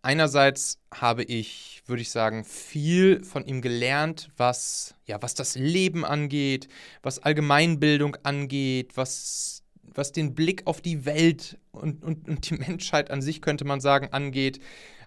Einerseits 0.04 0.80
habe 0.94 1.24
ich, 1.24 1.84
würde 1.86 2.02
ich 2.02 2.10
sagen, 2.10 2.44
viel 2.44 3.24
von 3.24 3.46
ihm 3.46 3.62
gelernt, 3.62 4.30
was, 4.38 4.96
ja, 5.06 5.22
was 5.22 5.36
das 5.36 5.56
Leben 5.56 6.06
angeht, 6.06 6.70
was 7.04 7.20
Allgemeinbildung 7.20 8.16
angeht, 8.24 8.98
was, 8.98 9.64
was 9.84 10.12
den 10.12 10.34
Blick 10.34 10.66
auf 10.66 10.82
die 10.82 11.06
Welt 11.06 11.60
und, 11.72 12.04
und, 12.04 12.28
und 12.28 12.50
die 12.50 12.54
Menschheit 12.68 13.12
an 13.12 13.22
sich, 13.22 13.42
könnte 13.42 13.66
man 13.66 13.80
sagen, 13.80 14.10
angeht. 14.12 14.60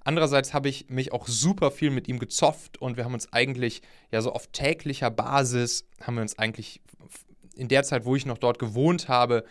Andererseits 0.04 0.52
habe 0.52 0.68
ich 0.68 0.90
mich 0.90 1.12
auch 1.12 1.26
super 1.26 1.70
viel 1.70 1.90
mit 1.90 2.06
ihm 2.06 2.18
gezofft 2.18 2.80
und 2.80 2.96
wir 2.96 3.04
haben 3.04 3.14
uns 3.14 3.32
eigentlich 3.32 3.80
ja 4.12 4.20
so 4.20 4.32
auf 4.32 4.48
täglicher 4.48 5.10
Basis, 5.10 5.88
haben 6.02 6.16
wir 6.16 6.22
uns 6.22 6.38
eigentlich 6.38 6.82
in 7.56 7.68
der 7.68 7.82
Zeit, 7.82 8.04
wo 8.04 8.16
ich 8.16 8.26
noch 8.26 8.38
dort 8.38 8.58
gewohnt 8.58 9.08
habe, 9.08 9.44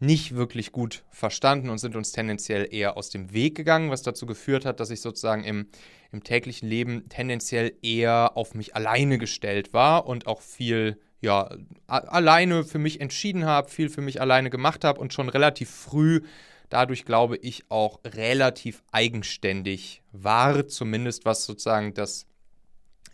nicht 0.00 0.36
wirklich 0.36 0.70
gut 0.70 1.02
verstanden 1.10 1.70
und 1.70 1.78
sind 1.78 1.96
uns 1.96 2.12
tendenziell 2.12 2.68
eher 2.72 2.96
aus 2.96 3.10
dem 3.10 3.32
Weg 3.32 3.56
gegangen, 3.56 3.90
was 3.90 4.02
dazu 4.02 4.26
geführt 4.26 4.64
hat, 4.64 4.78
dass 4.78 4.90
ich 4.90 5.00
sozusagen 5.00 5.42
im, 5.42 5.66
im 6.12 6.22
täglichen 6.22 6.68
Leben 6.68 7.08
tendenziell 7.08 7.74
eher 7.82 8.36
auf 8.36 8.54
mich 8.54 8.76
alleine 8.76 9.18
gestellt 9.18 9.72
war 9.72 10.06
und 10.06 10.26
auch 10.26 10.40
viel 10.40 11.00
ja, 11.20 11.50
alleine 11.88 12.62
für 12.62 12.78
mich 12.78 13.00
entschieden 13.00 13.44
habe, 13.44 13.68
viel 13.68 13.88
für 13.88 14.02
mich 14.02 14.20
alleine 14.20 14.50
gemacht 14.50 14.84
habe 14.84 15.00
und 15.00 15.12
schon 15.12 15.28
relativ 15.28 15.68
früh 15.68 16.20
dadurch 16.68 17.04
glaube 17.04 17.36
ich 17.36 17.70
auch 17.70 18.00
relativ 18.04 18.82
eigenständig 18.92 20.02
war, 20.12 20.66
zumindest 20.68 21.24
was 21.24 21.44
sozusagen 21.44 21.94
das, 21.94 22.26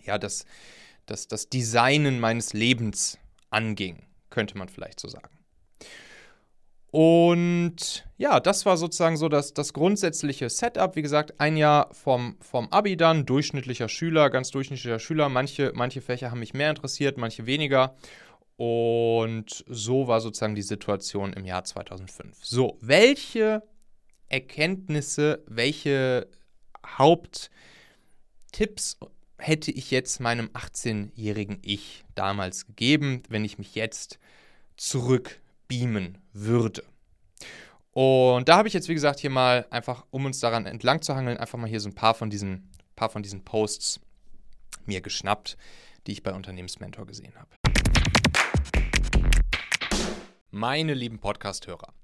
ja, 0.04 0.18
das, 0.18 0.44
das, 1.06 1.28
das 1.28 1.48
Designen 1.48 2.20
meines 2.20 2.52
Lebens 2.52 3.18
anging, 3.50 4.02
könnte 4.34 4.58
man 4.58 4.68
vielleicht 4.68 5.00
so 5.00 5.08
sagen. 5.08 5.38
Und 6.90 8.04
ja, 8.18 8.38
das 8.38 8.66
war 8.66 8.76
sozusagen 8.76 9.16
so 9.16 9.28
das, 9.28 9.52
das 9.52 9.72
grundsätzliche 9.72 10.48
Setup. 10.48 10.94
Wie 10.94 11.02
gesagt, 11.02 11.40
ein 11.40 11.56
Jahr 11.56 11.88
vom, 11.92 12.36
vom 12.40 12.68
Abi 12.70 12.96
dann, 12.96 13.26
durchschnittlicher 13.26 13.88
Schüler, 13.88 14.30
ganz 14.30 14.50
durchschnittlicher 14.50 15.00
Schüler. 15.00 15.28
Manche, 15.28 15.72
manche 15.74 16.00
Fächer 16.00 16.30
haben 16.30 16.38
mich 16.38 16.54
mehr 16.54 16.70
interessiert, 16.70 17.16
manche 17.18 17.46
weniger. 17.46 17.96
Und 18.56 19.64
so 19.66 20.06
war 20.06 20.20
sozusagen 20.20 20.54
die 20.54 20.62
Situation 20.62 21.32
im 21.32 21.44
Jahr 21.44 21.64
2005. 21.64 22.44
So, 22.44 22.78
welche 22.80 23.64
Erkenntnisse, 24.28 25.42
welche 25.48 26.28
Haupttipps 26.86 27.50
hätte 29.46 29.70
ich 29.70 29.90
jetzt 29.90 30.20
meinem 30.20 30.48
18-jährigen 30.48 31.58
Ich 31.60 32.04
damals 32.14 32.66
gegeben, 32.66 33.22
wenn 33.28 33.44
ich 33.44 33.58
mich 33.58 33.74
jetzt 33.74 34.18
zurückbeamen 34.76 36.16
würde? 36.32 36.82
Und 37.92 38.48
da 38.48 38.56
habe 38.56 38.68
ich 38.68 38.74
jetzt, 38.74 38.88
wie 38.88 38.94
gesagt, 38.94 39.20
hier 39.20 39.28
mal 39.28 39.66
einfach, 39.70 40.06
um 40.10 40.24
uns 40.24 40.40
daran 40.40 40.64
entlang 40.64 41.02
zu 41.02 41.14
hangeln, 41.14 41.36
einfach 41.36 41.58
mal 41.58 41.68
hier 41.68 41.80
so 41.80 41.90
ein 41.90 41.94
paar 41.94 42.14
von 42.14 42.30
diesen, 42.30 42.70
paar 42.96 43.10
von 43.10 43.22
diesen 43.22 43.44
Posts 43.44 44.00
mir 44.86 45.02
geschnappt, 45.02 45.58
die 46.06 46.12
ich 46.12 46.22
bei 46.22 46.32
Unternehmensmentor 46.32 47.06
gesehen 47.06 47.34
habe. 47.36 47.50
Meine 50.50 50.94
lieben 50.94 51.18
Podcast-Hörer, 51.18 51.92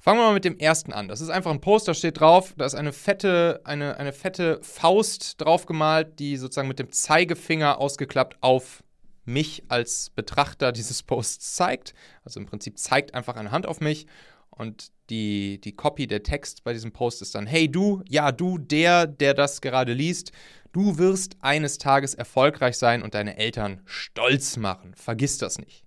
Fangen 0.00 0.20
wir 0.20 0.26
mal 0.26 0.34
mit 0.34 0.44
dem 0.44 0.58
ersten 0.58 0.92
an. 0.92 1.08
Das 1.08 1.20
ist 1.20 1.28
einfach 1.28 1.50
ein 1.50 1.60
Poster, 1.60 1.92
steht 1.92 2.20
drauf, 2.20 2.54
da 2.56 2.64
ist 2.64 2.76
eine 2.76 2.92
fette, 2.92 3.60
eine, 3.64 3.96
eine 3.96 4.12
fette 4.12 4.60
Faust 4.62 5.40
drauf 5.40 5.66
gemalt, 5.66 6.20
die 6.20 6.36
sozusagen 6.36 6.68
mit 6.68 6.78
dem 6.78 6.92
Zeigefinger 6.92 7.78
ausgeklappt 7.78 8.36
auf 8.40 8.84
mich 9.24 9.64
als 9.68 10.10
Betrachter 10.10 10.72
dieses 10.72 11.02
Posts 11.02 11.54
zeigt. 11.54 11.94
Also 12.24 12.38
im 12.38 12.46
Prinzip 12.46 12.78
zeigt 12.78 13.14
einfach 13.14 13.36
eine 13.36 13.50
Hand 13.50 13.66
auf 13.66 13.80
mich 13.80 14.06
und 14.50 14.92
die, 15.10 15.60
die 15.60 15.72
Copy, 15.72 16.06
der 16.06 16.22
Text 16.22 16.64
bei 16.64 16.72
diesem 16.72 16.92
Post 16.92 17.22
ist 17.22 17.34
dann, 17.34 17.46
hey 17.46 17.70
du, 17.70 18.02
ja 18.08 18.32
du, 18.32 18.58
der, 18.58 19.06
der 19.06 19.34
das 19.34 19.60
gerade 19.60 19.92
liest, 19.92 20.32
du 20.72 20.98
wirst 20.98 21.36
eines 21.40 21.78
Tages 21.78 22.14
erfolgreich 22.14 22.76
sein 22.76 23.02
und 23.02 23.14
deine 23.14 23.36
Eltern 23.36 23.80
stolz 23.84 24.56
machen. 24.56 24.94
Vergiss 24.94 25.38
das 25.38 25.58
nicht. 25.58 25.84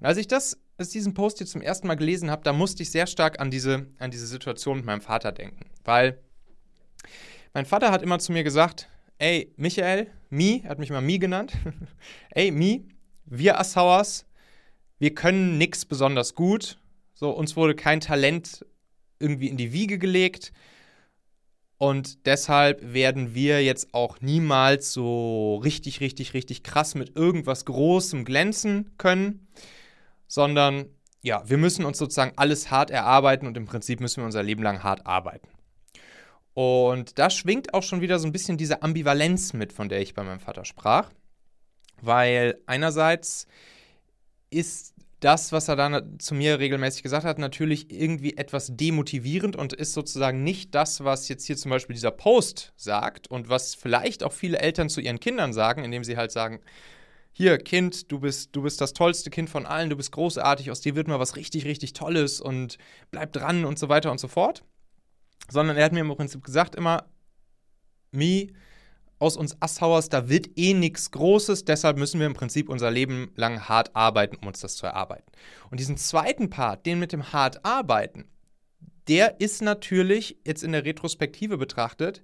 Und 0.00 0.06
als 0.06 0.18
ich 0.18 0.26
das 0.26 0.58
als 0.78 0.88
ich 0.88 0.92
diesen 0.92 1.14
Post 1.14 1.38
hier 1.38 1.46
zum 1.46 1.60
ersten 1.60 1.88
Mal 1.88 1.96
gelesen 1.96 2.30
habe, 2.30 2.44
da 2.44 2.52
musste 2.52 2.84
ich 2.84 2.90
sehr 2.90 3.08
stark 3.08 3.40
an 3.40 3.50
diese, 3.50 3.86
an 3.98 4.12
diese 4.12 4.28
Situation 4.28 4.78
mit 4.78 4.86
meinem 4.86 5.00
Vater 5.00 5.32
denken. 5.32 5.66
Weil 5.84 6.20
mein 7.52 7.66
Vater 7.66 7.90
hat 7.90 8.02
immer 8.02 8.20
zu 8.20 8.30
mir 8.32 8.44
gesagt, 8.44 8.88
ey, 9.18 9.52
Michael, 9.56 10.06
Mi, 10.30 10.60
er 10.62 10.70
hat 10.70 10.78
mich 10.78 10.90
immer 10.90 11.00
Mi 11.00 11.18
genannt, 11.18 11.52
ey, 12.30 12.52
Mi, 12.52 12.86
wir 13.24 13.58
Assauers, 13.58 14.24
wir 15.00 15.14
können 15.14 15.58
nichts 15.58 15.84
besonders 15.84 16.36
gut. 16.36 16.78
So, 17.12 17.30
uns 17.30 17.56
wurde 17.56 17.74
kein 17.74 18.00
Talent 18.00 18.64
irgendwie 19.18 19.48
in 19.48 19.56
die 19.56 19.72
Wiege 19.72 19.98
gelegt. 19.98 20.52
Und 21.76 22.26
deshalb 22.26 22.94
werden 22.94 23.34
wir 23.34 23.64
jetzt 23.64 23.94
auch 23.94 24.20
niemals 24.20 24.92
so 24.92 25.56
richtig, 25.56 26.00
richtig, 26.00 26.34
richtig 26.34 26.62
krass 26.62 26.94
mit 26.94 27.16
irgendwas 27.16 27.64
Großem 27.64 28.24
glänzen 28.24 28.92
können 28.96 29.48
sondern 30.28 30.86
ja, 31.22 31.42
wir 31.48 31.58
müssen 31.58 31.84
uns 31.84 31.98
sozusagen 31.98 32.32
alles 32.36 32.70
hart 32.70 32.90
erarbeiten 32.90 33.46
und 33.46 33.56
im 33.56 33.66
Prinzip 33.66 34.00
müssen 34.00 34.18
wir 34.18 34.26
unser 34.26 34.42
Leben 34.42 34.62
lang 34.62 34.84
hart 34.84 35.06
arbeiten. 35.06 35.48
Und 36.54 37.18
da 37.18 37.30
schwingt 37.30 37.74
auch 37.74 37.82
schon 37.82 38.00
wieder 38.00 38.18
so 38.18 38.26
ein 38.26 38.32
bisschen 38.32 38.56
diese 38.56 38.82
Ambivalenz 38.82 39.52
mit, 39.52 39.72
von 39.72 39.88
der 39.88 40.00
ich 40.00 40.14
bei 40.14 40.22
meinem 40.22 40.40
Vater 40.40 40.64
sprach. 40.64 41.10
Weil 42.00 42.60
einerseits 42.66 43.46
ist 44.50 44.94
das, 45.20 45.50
was 45.50 45.68
er 45.68 45.76
dann 45.76 46.18
zu 46.20 46.34
mir 46.34 46.60
regelmäßig 46.60 47.02
gesagt 47.02 47.24
hat, 47.24 47.38
natürlich 47.38 47.90
irgendwie 47.90 48.36
etwas 48.36 48.76
demotivierend 48.76 49.56
und 49.56 49.72
ist 49.72 49.92
sozusagen 49.92 50.44
nicht 50.44 50.74
das, 50.74 51.02
was 51.02 51.28
jetzt 51.28 51.44
hier 51.44 51.56
zum 51.56 51.70
Beispiel 51.70 51.94
dieser 51.94 52.12
Post 52.12 52.72
sagt 52.76 53.28
und 53.28 53.48
was 53.48 53.74
vielleicht 53.74 54.22
auch 54.22 54.32
viele 54.32 54.58
Eltern 54.58 54.88
zu 54.88 55.00
ihren 55.00 55.18
Kindern 55.18 55.52
sagen, 55.52 55.84
indem 55.84 56.04
sie 56.04 56.16
halt 56.16 56.30
sagen, 56.30 56.60
hier, 57.32 57.58
Kind, 57.58 58.10
du 58.10 58.18
bist, 58.20 58.54
du 58.56 58.62
bist 58.62 58.80
das 58.80 58.92
tollste 58.92 59.30
Kind 59.30 59.48
von 59.48 59.66
allen, 59.66 59.90
du 59.90 59.96
bist 59.96 60.12
großartig, 60.12 60.70
aus 60.70 60.80
dir 60.80 60.96
wird 60.96 61.08
mal 61.08 61.20
was 61.20 61.36
richtig, 61.36 61.64
richtig 61.64 61.92
Tolles 61.92 62.40
und 62.40 62.78
bleib 63.10 63.32
dran 63.32 63.64
und 63.64 63.78
so 63.78 63.88
weiter 63.88 64.10
und 64.10 64.18
so 64.18 64.28
fort. 64.28 64.64
Sondern 65.50 65.76
er 65.76 65.84
hat 65.84 65.92
mir 65.92 66.00
im 66.00 66.14
Prinzip 66.14 66.44
gesagt 66.44 66.74
immer, 66.74 67.04
Mi, 68.10 68.52
aus 69.18 69.36
uns 69.36 69.60
Assauers, 69.60 70.08
da 70.08 70.28
wird 70.28 70.50
eh 70.56 70.74
nichts 70.74 71.10
Großes, 71.10 71.64
deshalb 71.64 71.96
müssen 71.96 72.20
wir 72.20 72.26
im 72.26 72.34
Prinzip 72.34 72.68
unser 72.68 72.90
Leben 72.90 73.32
lang 73.34 73.68
hart 73.68 73.94
arbeiten, 73.96 74.36
um 74.36 74.48
uns 74.48 74.60
das 74.60 74.76
zu 74.76 74.86
erarbeiten. 74.86 75.30
Und 75.70 75.80
diesen 75.80 75.96
zweiten 75.96 76.50
Part, 76.50 76.86
den 76.86 76.98
mit 76.98 77.12
dem 77.12 77.32
hart 77.32 77.64
arbeiten, 77.64 78.26
der 79.08 79.40
ist 79.40 79.62
natürlich 79.62 80.38
jetzt 80.44 80.62
in 80.62 80.72
der 80.72 80.84
Retrospektive 80.84 81.56
betrachtet 81.56 82.22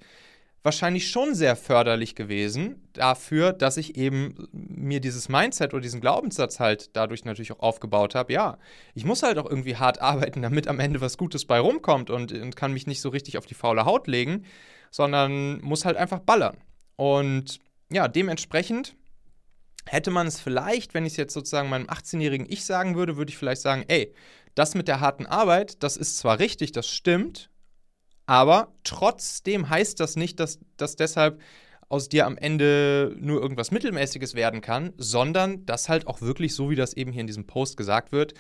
wahrscheinlich 0.65 1.11
schon 1.11 1.35
sehr 1.35 1.57
förderlich 1.57 2.15
gewesen 2.15 2.89
dafür, 2.95 3.53
dass 3.53 3.77
ich 3.77 3.97
eben 3.97 4.49
mir 4.51 5.01
dieses 5.01 5.29
Mindset 5.29 5.75
oder 5.75 5.83
diesen 5.83 6.01
Glaubenssatz 6.01 6.59
halt 6.59 6.97
dadurch 6.97 7.25
natürlich 7.27 7.53
auch 7.53 7.61
aufgebaut 7.61 8.15
habe. 8.15 8.33
Ja, 8.33 8.59
ich 8.95 9.05
muss 9.05 9.23
halt 9.23 9.39
auch 9.39 9.49
irgendwie 9.49 9.77
hart 9.77 10.01
arbeiten, 10.01 10.41
damit 10.43 10.67
am 10.67 10.81
Ende 10.81 11.03
was 11.03 11.19
Gutes 11.19 11.45
bei 11.45 11.61
rumkommt 11.61 12.09
und, 12.09 12.33
und 12.33 12.57
kann 12.57 12.73
mich 12.73 12.87
nicht 12.87 13.03
so 13.03 13.11
richtig 13.11 13.37
auf 13.37 13.45
die 13.45 13.55
faule 13.55 13.85
Haut 13.85 14.09
legen, 14.09 14.47
sondern 14.91 15.61
muss 15.61 15.85
halt 15.85 15.99
einfach 15.99 16.21
ballern. 16.21 16.57
Und 16.97 17.61
ja, 17.93 18.09
dementsprechend 18.09 18.97
hätte 19.85 20.11
man 20.11 20.27
es 20.27 20.41
vielleicht, 20.41 20.95
wenn 20.95 21.05
ich 21.05 21.13
es 21.13 21.19
jetzt 21.19 21.35
sozusagen 21.35 21.69
meinem 21.69 21.89
18-jährigen 21.89 22.47
Ich 22.51 22.65
sagen 22.65 22.97
würde, 22.97 23.19
würde 23.19 23.31
ich 23.31 23.37
vielleicht 23.37 23.61
sagen, 23.61 23.85
ey, 23.89 24.15
das 24.55 24.75
mit 24.75 24.89
der 24.89 25.01
harten 25.01 25.27
Arbeit, 25.27 25.83
das 25.83 25.99
ist 25.99 26.17
zwar 26.17 26.39
richtig, 26.39 26.73
das 26.73 26.89
stimmt, 26.89 27.51
aber 28.27 28.73
trotzdem 28.85 29.69
heißt 29.69 30.01
das 30.01 30.17
nicht, 30.17 30.41
dass, 30.41 30.59
dass 30.77 30.97
deshalb 30.97 31.41
aus 31.89 32.09
dir 32.09 32.27
am 32.27 32.39
Ende 32.39 33.15
nur 33.19 33.41
irgendwas 33.41 33.71
Mittelmäßiges 33.71 34.35
werden 34.35 34.61
kann, 34.61 34.93
sondern 34.97 35.67
dass 35.67 35.89
halt 35.89 36.07
auch 36.07 36.21
wirklich, 36.21 36.55
so 36.55 36.71
wie 36.71 36.77
das 36.77 36.95
eben 36.95 37.13
hier 37.13 37.21
in 37.21 37.27
diesem 37.27 37.47
Post 37.47 37.77
gesagt 37.77 38.13
wird, 38.13 38.35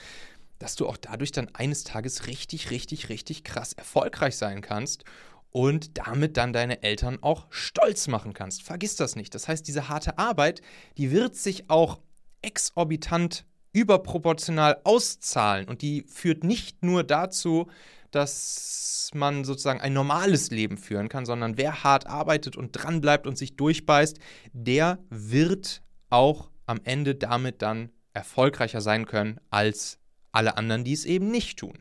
dass 0.58 0.76
du 0.76 0.88
auch 0.88 0.96
dadurch 0.96 1.32
dann 1.32 1.50
eines 1.54 1.84
Tages 1.84 2.26
richtig, 2.26 2.70
richtig, 2.70 3.08
richtig 3.08 3.44
krass 3.44 3.74
erfolgreich 3.74 4.36
sein 4.36 4.62
kannst 4.62 5.04
und 5.50 5.98
damit 5.98 6.36
dann 6.36 6.52
deine 6.52 6.82
Eltern 6.82 7.18
auch 7.22 7.46
stolz 7.50 8.08
machen 8.08 8.32
kannst. 8.32 8.62
Vergiss 8.62 8.96
das 8.96 9.14
nicht. 9.14 9.34
Das 9.34 9.46
heißt, 9.46 9.66
diese 9.68 9.88
harte 9.88 10.18
Arbeit, 10.18 10.62
die 10.96 11.10
wird 11.10 11.36
sich 11.36 11.70
auch 11.70 12.00
exorbitant 12.42 13.44
überproportional 13.72 14.80
auszahlen 14.84 15.68
und 15.68 15.82
die 15.82 16.04
führt 16.08 16.44
nicht 16.44 16.82
nur 16.82 17.04
dazu, 17.04 17.68
dass 18.14 19.10
man 19.14 19.44
sozusagen 19.44 19.80
ein 19.80 19.92
normales 19.92 20.50
Leben 20.50 20.76
führen 20.76 21.08
kann, 21.08 21.26
sondern 21.26 21.56
wer 21.56 21.84
hart 21.84 22.06
arbeitet 22.06 22.56
und 22.56 22.72
dranbleibt 22.72 23.26
und 23.26 23.36
sich 23.36 23.56
durchbeißt, 23.56 24.18
der 24.52 24.98
wird 25.10 25.82
auch 26.10 26.50
am 26.66 26.80
Ende 26.84 27.14
damit 27.14 27.62
dann 27.62 27.90
erfolgreicher 28.12 28.80
sein 28.80 29.06
können 29.06 29.40
als 29.50 29.98
alle 30.32 30.56
anderen, 30.56 30.84
die 30.84 30.92
es 30.92 31.04
eben 31.04 31.30
nicht 31.30 31.58
tun. 31.58 31.78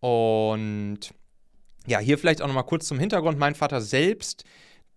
Und 0.00 1.00
ja, 1.86 1.98
hier 1.98 2.18
vielleicht 2.18 2.42
auch 2.42 2.46
nochmal 2.46 2.66
kurz 2.66 2.86
zum 2.86 2.98
Hintergrund. 2.98 3.38
Mein 3.38 3.54
Vater 3.54 3.80
selbst, 3.80 4.44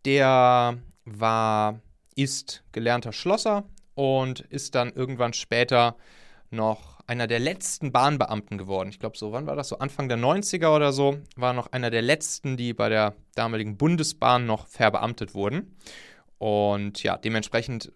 der 0.06 0.78
war, 1.06 1.80
ist 2.16 2.64
gelernter 2.72 3.12
Schlosser 3.12 3.66
und 3.96 4.42
ist 4.42 4.76
dann 4.76 4.92
irgendwann 4.94 5.34
später 5.34 5.96
noch 6.50 6.95
einer 7.08 7.28
der 7.28 7.40
letzten 7.40 7.92
Bahnbeamten 7.92 8.58
geworden. 8.58 8.90
Ich 8.90 9.00
glaube, 9.00 9.18
so, 9.18 9.32
wann 9.32 9.46
war 9.46 9.56
das? 9.56 9.70
So 9.70 9.80
Anfang 9.80 10.10
der 10.10 10.18
90er 10.18 10.76
oder 10.76 10.92
so, 10.92 11.18
war 11.36 11.54
noch 11.54 11.72
einer 11.72 11.90
der 11.90 12.02
letzten, 12.02 12.58
die 12.58 12.74
bei 12.74 12.90
der 12.90 13.16
damaligen 13.36 13.78
Bundesbahn 13.78 14.46
noch 14.46 14.68
verbeamtet 14.68 15.34
wurden. 15.34 15.76
Und 16.38 17.04
ja, 17.04 17.18
dementsprechend, 17.18 17.92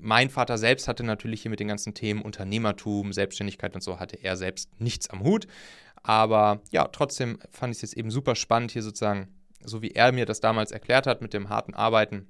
mein 0.00 0.30
Vater 0.30 0.58
selbst 0.58 0.88
hatte 0.88 1.04
natürlich 1.04 1.42
hier 1.42 1.50
mit 1.50 1.60
den 1.60 1.68
ganzen 1.68 1.94
Themen 1.94 2.22
Unternehmertum, 2.22 3.12
Selbstständigkeit 3.12 3.74
und 3.74 3.82
so, 3.82 4.00
hatte 4.00 4.16
er 4.22 4.36
selbst 4.36 4.80
nichts 4.80 5.08
am 5.10 5.22
Hut. 5.22 5.46
Aber 6.02 6.60
ja, 6.70 6.88
trotzdem 6.88 7.38
fand 7.50 7.72
ich 7.72 7.78
es 7.78 7.90
jetzt 7.90 7.96
eben 7.96 8.10
super 8.10 8.34
spannend, 8.34 8.70
hier 8.70 8.82
sozusagen, 8.82 9.28
so 9.62 9.82
wie 9.82 9.90
er 9.90 10.12
mir 10.12 10.26
das 10.26 10.40
damals 10.40 10.70
erklärt 10.70 11.06
hat, 11.06 11.22
mit 11.22 11.34
dem 11.34 11.48
harten 11.48 11.74
Arbeiten 11.74 12.28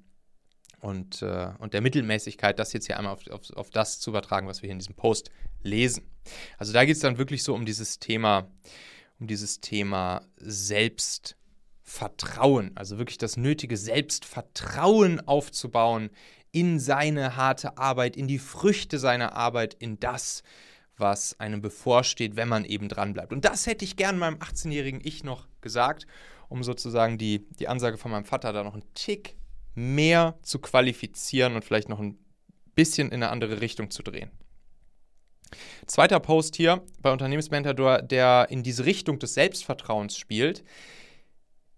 und, 0.80 1.23
äh, 1.23 1.50
und 1.58 1.75
der 1.75 1.80
Mittelmäßigkeit, 1.80 2.56
das 2.58 2.73
jetzt 2.73 2.87
hier 2.87 2.99
einmal 2.99 3.14
auf, 3.14 3.26
auf, 3.28 3.50
auf 3.54 3.70
das 3.70 4.00
zu 4.00 4.11
übertragen, 4.11 4.47
was 4.47 4.62
wir 4.62 4.68
hier 4.68 4.75
in 4.75 4.78
diesem 4.78 4.94
Post 4.94 5.32
lesen. 5.62 6.08
Also 6.56 6.73
da 6.73 6.85
geht 6.85 6.94
es 6.97 7.02
dann 7.02 7.18
wirklich 7.18 7.42
so 7.42 7.52
um 7.54 7.66
dieses 7.66 7.99
Thema, 7.99 8.49
um 9.18 9.26
dieses 9.26 9.61
Thema 9.61 10.23
Selbstvertrauen, 10.37 12.70
also 12.76 12.99
wirklich 12.99 13.18
das 13.18 13.37
nötige 13.37 13.76
Selbstvertrauen 13.76 15.26
aufzubauen 15.26 16.11
in 16.52 16.78
seine 16.78 17.35
harte 17.37 17.76
Arbeit, 17.76 18.16
in 18.16 18.28
die 18.28 18.38
Früchte 18.38 18.99
seiner 18.99 19.35
Arbeit, 19.35 19.75
in 19.75 20.00
das, 20.00 20.42
was 20.97 21.38
einem 21.38 21.61
bevorsteht, 21.61 22.37
wenn 22.37 22.49
man 22.49 22.64
eben 22.64 22.88
dranbleibt. 22.88 23.32
Und 23.32 23.44
das 23.44 23.66
hätte 23.66 23.85
ich 23.85 23.97
gern 23.97 24.18
meinem 24.18 24.37
18-jährigen 24.37 25.02
Ich 25.04 25.25
noch 25.25 25.47
gesagt, 25.61 26.06
um 26.49 26.64
sozusagen 26.64 27.18
die, 27.18 27.47
die 27.58 27.68
Ansage 27.68 27.99
von 27.99 28.11
meinem 28.11 28.25
Vater 28.25 28.52
da 28.52 28.64
noch 28.64 28.75
einen 28.75 28.94
Tick 28.94 29.37
mehr 29.75 30.39
zu 30.43 30.59
qualifizieren 30.59 31.55
und 31.55 31.65
vielleicht 31.65 31.89
noch 31.89 32.01
ein 32.01 32.19
bisschen 32.75 33.09
in 33.09 33.23
eine 33.23 33.31
andere 33.31 33.61
Richtung 33.61 33.91
zu 33.91 34.03
drehen. 34.03 34.31
Zweiter 35.87 36.21
Post 36.21 36.57
hier 36.57 36.83
bei 37.01 37.11
Unternehmensmentor, 37.11 38.03
der 38.03 38.49
in 38.51 38.63
diese 38.63 38.85
Richtung 38.85 39.19
des 39.19 39.35
Selbstvertrauens 39.35 40.17
spielt, 40.17 40.63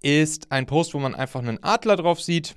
ist 0.03 0.51
ein 0.51 0.67
Post, 0.67 0.95
wo 0.95 0.99
man 0.99 1.15
einfach 1.15 1.41
einen 1.41 1.63
Adler 1.63 1.97
drauf 1.97 2.21
sieht 2.21 2.55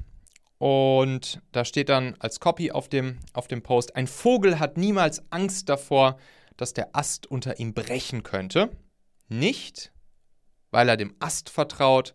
und 0.58 1.42
da 1.52 1.66
steht 1.66 1.90
dann 1.90 2.16
als 2.20 2.40
Copy 2.40 2.72
auf 2.72 2.88
dem, 2.88 3.20
auf 3.34 3.50
dem 3.50 3.64
Post, 3.64 3.98
ein 3.98 4.08
Vogel 4.08 4.60
hat 4.60 4.78
niemals 4.78 5.22
Angst 5.30 5.68
davor, 5.68 6.18
dass 6.56 6.74
der 6.74 6.96
Ast 6.96 7.28
unter 7.28 7.60
ihm 7.60 7.74
brechen 7.74 8.24
könnte. 8.24 8.70
Nicht, 9.28 9.92
weil 10.72 10.88
er 10.88 10.96
dem 10.96 11.16
Ast 11.20 11.50
vertraut, 11.50 12.14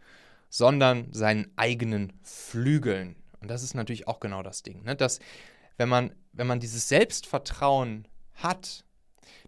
sondern 0.49 1.13
seinen 1.13 1.53
eigenen 1.57 2.13
Flügeln. 2.23 3.17
Und 3.41 3.51
das 3.51 3.63
ist 3.63 3.75
natürlich 3.75 4.09
auch 4.09 4.21
genau 4.21 4.43
das 4.43 4.63
Ding, 4.63 4.83
ne? 4.85 4.97
dass 4.97 5.21
wenn 5.77 5.89
man, 5.89 6.13
wenn 6.33 6.47
man 6.47 6.61
dieses 6.61 6.89
Selbstvertrauen 6.89 8.09
hat, 8.35 8.85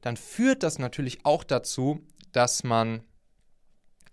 dann 0.00 0.16
führt 0.16 0.62
das 0.62 0.78
natürlich 0.78 1.24
auch 1.24 1.44
dazu, 1.44 2.06
dass 2.32 2.62
man 2.62 3.02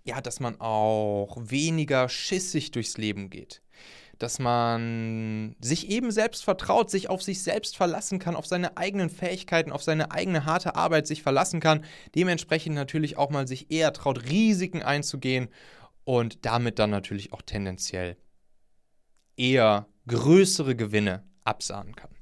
ja, 0.08 0.21
dass 0.21 0.39
man 0.39 0.60
auch 0.62 1.38
weniger 1.39 2.08
schissig 2.08 2.71
durchs 2.71 2.97
Leben 2.97 3.30
geht. 3.30 3.62
Dass 4.17 4.39
man 4.39 5.56
sich 5.60 5.89
eben 5.89 6.12
selbst 6.12 6.43
vertraut, 6.43 6.89
sich 6.89 7.10
auf 7.10 7.21
sich 7.21 7.43
selbst 7.43 7.78
verlassen 7.78 8.17
kann, 8.17 8.36
auf 8.36 8.47
seine 8.47 8.78
eigenen 8.78 9.10
Fähigkeiten, 9.10 9.71
auf 9.71 9.84
seine 9.84 10.12
eigene 10.12 10.45
harte 10.45 10.76
Arbeit 10.76 11.06
sich 11.06 11.21
verlassen 11.21 11.60
kann. 11.60 11.84
Dementsprechend 12.15 12.73
natürlich 12.73 13.17
auch 13.17 13.30
mal 13.30 13.47
sich 13.47 13.69
eher 13.69 13.93
traut, 13.93 14.23
Risiken 14.30 14.82
einzugehen 14.82 15.50
und 16.08 16.46
damit 16.46 16.80
dann 16.80 16.89
natürlich 16.89 17.34
auch 17.34 17.41
tendenziell 17.41 18.15
eher 19.36 19.89
größere 20.08 20.74
Gewinne 20.74 21.28
absahnen 21.43 21.98
kann. 21.98 22.15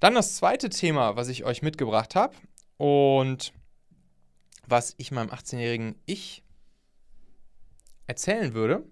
Dann 0.00 0.14
das 0.14 0.36
zweite 0.36 0.70
Thema, 0.70 1.14
was 1.14 1.28
ich 1.28 1.44
euch 1.44 1.60
mitgebracht 1.60 2.14
habe 2.14 2.34
und 2.78 3.52
was 4.66 4.94
ich 4.96 5.10
meinem 5.10 5.28
18-jährigen 5.28 5.96
Ich 6.06 6.44
erzählen 8.06 8.54
würde, 8.54 8.86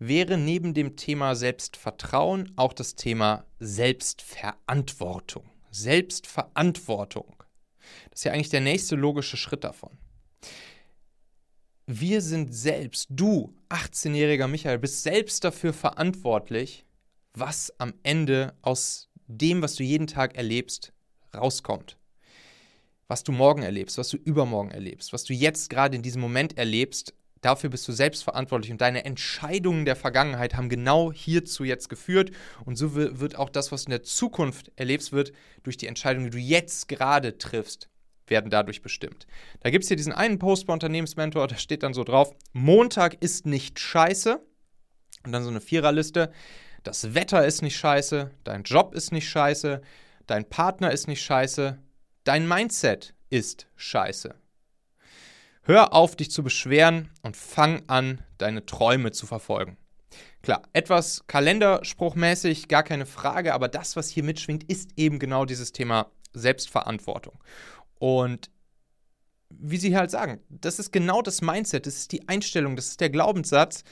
wäre 0.00 0.36
neben 0.36 0.74
dem 0.74 0.96
Thema 0.96 1.36
Selbstvertrauen 1.36 2.54
auch 2.56 2.72
das 2.72 2.96
Thema 2.96 3.46
Selbstverantwortung. 3.60 5.48
Selbstverantwortung. 5.70 7.36
Das 8.10 8.18
ist 8.18 8.24
ja 8.24 8.32
eigentlich 8.32 8.48
der 8.50 8.62
nächste 8.62 8.96
logische 8.96 9.36
Schritt 9.36 9.62
davon. 9.62 9.96
Wir 11.90 12.20
sind 12.20 12.54
selbst, 12.54 13.06
du, 13.08 13.54
18-jähriger 13.70 14.46
Michael, 14.46 14.78
bist 14.78 15.02
selbst 15.02 15.42
dafür 15.42 15.72
verantwortlich, 15.72 16.84
was 17.32 17.72
am 17.78 17.94
Ende 18.02 18.52
aus 18.60 19.08
dem, 19.26 19.62
was 19.62 19.74
du 19.74 19.84
jeden 19.84 20.06
Tag 20.06 20.36
erlebst, 20.36 20.92
rauskommt. 21.34 21.96
Was 23.06 23.24
du 23.24 23.32
morgen 23.32 23.62
erlebst, 23.62 23.96
was 23.96 24.10
du 24.10 24.18
übermorgen 24.18 24.70
erlebst, 24.70 25.14
was 25.14 25.24
du 25.24 25.32
jetzt 25.32 25.70
gerade 25.70 25.96
in 25.96 26.02
diesem 26.02 26.20
Moment 26.20 26.58
erlebst, 26.58 27.14
dafür 27.40 27.70
bist 27.70 27.88
du 27.88 27.92
selbst 27.92 28.22
verantwortlich 28.22 28.70
und 28.70 28.82
deine 28.82 29.06
Entscheidungen 29.06 29.86
der 29.86 29.96
Vergangenheit 29.96 30.56
haben 30.56 30.68
genau 30.68 31.10
hierzu 31.10 31.64
jetzt 31.64 31.88
geführt 31.88 32.32
und 32.66 32.76
so 32.76 32.96
wird 32.96 33.36
auch 33.36 33.48
das, 33.48 33.72
was 33.72 33.84
du 33.84 33.88
in 33.88 33.92
der 33.92 34.02
Zukunft 34.02 34.72
erlebst, 34.76 35.12
wird 35.12 35.32
durch 35.62 35.78
die 35.78 35.86
Entscheidungen, 35.86 36.26
die 36.26 36.36
du 36.36 36.44
jetzt 36.44 36.86
gerade 36.86 37.38
triffst, 37.38 37.88
werden 38.30 38.50
dadurch 38.50 38.82
bestimmt. 38.82 39.26
Da 39.60 39.70
gibt 39.70 39.84
es 39.84 39.88
hier 39.88 39.96
diesen 39.96 40.12
einen 40.12 40.38
Post 40.38 40.66
bei 40.66 40.72
Unternehmensmentor, 40.72 41.48
da 41.48 41.56
steht 41.56 41.82
dann 41.82 41.94
so 41.94 42.04
drauf, 42.04 42.34
Montag 42.52 43.22
ist 43.22 43.46
nicht 43.46 43.78
scheiße 43.78 44.40
und 45.24 45.32
dann 45.32 45.42
so 45.42 45.50
eine 45.50 45.60
Viererliste. 45.60 46.32
Das 46.82 47.14
Wetter 47.14 47.44
ist 47.44 47.62
nicht 47.62 47.76
scheiße, 47.76 48.30
dein 48.44 48.62
Job 48.62 48.94
ist 48.94 49.12
nicht 49.12 49.28
scheiße, 49.28 49.82
dein 50.26 50.48
Partner 50.48 50.90
ist 50.90 51.08
nicht 51.08 51.22
scheiße, 51.22 51.78
dein 52.24 52.46
Mindset 52.46 53.14
ist 53.30 53.66
scheiße. 53.76 54.34
Hör 55.62 55.92
auf, 55.92 56.16
dich 56.16 56.30
zu 56.30 56.42
beschweren 56.42 57.10
und 57.22 57.36
fang 57.36 57.82
an, 57.88 58.22
deine 58.38 58.64
Träume 58.64 59.12
zu 59.12 59.26
verfolgen. 59.26 59.76
Klar, 60.42 60.62
etwas 60.72 61.26
kalenderspruchmäßig, 61.26 62.68
gar 62.68 62.82
keine 62.82 63.04
Frage, 63.04 63.52
aber 63.52 63.68
das, 63.68 63.96
was 63.96 64.08
hier 64.08 64.22
mitschwingt, 64.22 64.64
ist 64.64 64.92
eben 64.96 65.18
genau 65.18 65.44
dieses 65.44 65.72
Thema 65.72 66.10
Selbstverantwortung. 66.32 67.38
Und 67.98 68.50
wie 69.50 69.76
Sie 69.78 69.96
halt 69.96 70.10
sagen, 70.10 70.40
das 70.48 70.78
ist 70.78 70.92
genau 70.92 71.22
das 71.22 71.40
Mindset, 71.42 71.86
das 71.86 71.96
ist 71.96 72.12
die 72.12 72.28
Einstellung, 72.28 72.76
das 72.76 72.88
ist 72.88 73.00
der 73.00 73.10
Glaubenssatz, 73.10 73.82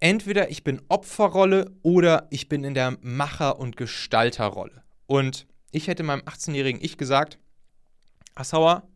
entweder 0.00 0.50
ich 0.50 0.64
bin 0.64 0.80
Opferrolle 0.88 1.72
oder 1.82 2.26
ich 2.30 2.48
bin 2.48 2.64
in 2.64 2.74
der 2.74 2.96
Macher- 3.00 3.58
und 3.58 3.76
Gestalterrolle. 3.76 4.82
Und 5.06 5.46
ich 5.70 5.88
hätte 5.88 6.02
meinem 6.02 6.22
18-jährigen 6.22 6.82
Ich 6.82 6.96
gesagt, 6.96 7.38
Assauer, 8.34 8.88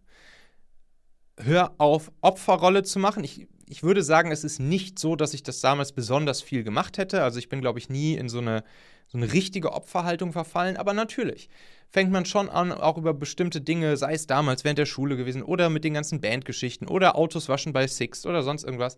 hör 1.37 1.75
auf, 1.79 2.11
Opferrolle 2.21 2.83
zu 2.83 2.99
machen. 2.99 3.25
Ich 3.25 3.49
ich 3.71 3.83
würde 3.83 4.03
sagen, 4.03 4.31
es 4.31 4.45
ist 4.45 4.59
nicht 4.59 4.99
so, 4.99 5.17
dass 5.17 5.35
ich 5.35 5.43
das 5.43 5.61
damals 5.61 5.93
besonders 5.93 6.43
viel 6.43 6.65
gemacht 6.65 6.99
hätte. 6.99 7.23
Also 7.23 7.39
ich 7.39 7.49
bin, 7.49 7.61
glaube 7.61 7.79
ich, 7.79 7.89
nie 7.89 8.15
in 8.15 8.29
so 8.29 8.39
eine, 8.39 8.65
so 9.07 9.19
eine 9.19 9.33
richtige 9.33 9.73
Opferhaltung 9.73 10.33
verfallen. 10.33 10.77
Aber 10.77 10.93
natürlich 10.93 11.49
fängt 11.91 12.11
man 12.11 12.25
schon 12.25 12.49
an, 12.49 12.73
auch 12.73 12.99
über 12.99 13.15
bestimmte 13.15 13.61
Dinge, 13.61 13.97
sei 13.97 14.15
es 14.15 14.27
damals 14.27 14.65
während 14.65 14.79
der 14.79 14.87
Schule 14.87 15.17
gewesen 15.17 15.43
oder 15.43 15.71
mit 15.71 15.85
den 15.85 15.95
ganzen 15.95 16.21
Bandgeschichten 16.21 16.87
oder 16.89 17.17
Autos 17.17 17.49
waschen 17.49 17.73
bei 17.73 17.87
Six 17.87 18.27
oder 18.27 18.43
sonst 18.43 18.65
irgendwas, 18.65 18.97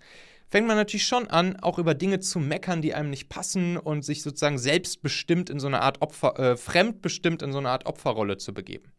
fängt 0.48 0.66
man 0.66 0.76
natürlich 0.76 1.06
schon 1.06 1.28
an, 1.28 1.56
auch 1.56 1.78
über 1.78 1.94
Dinge 1.94 2.18
zu 2.20 2.40
meckern, 2.40 2.82
die 2.82 2.94
einem 2.94 3.10
nicht 3.10 3.28
passen 3.28 3.76
und 3.76 4.04
sich 4.04 4.22
sozusagen 4.22 4.58
selbstbestimmt 4.58 5.48
in 5.50 5.60
so 5.60 5.68
eine 5.68 5.82
Art 5.82 6.02
Opfer, 6.02 6.38
äh, 6.38 6.56
fremdbestimmt 6.56 7.42
in 7.42 7.52
so 7.52 7.58
eine 7.58 7.70
Art 7.70 7.86
Opferrolle 7.86 8.36
zu 8.36 8.52
begeben. 8.52 8.92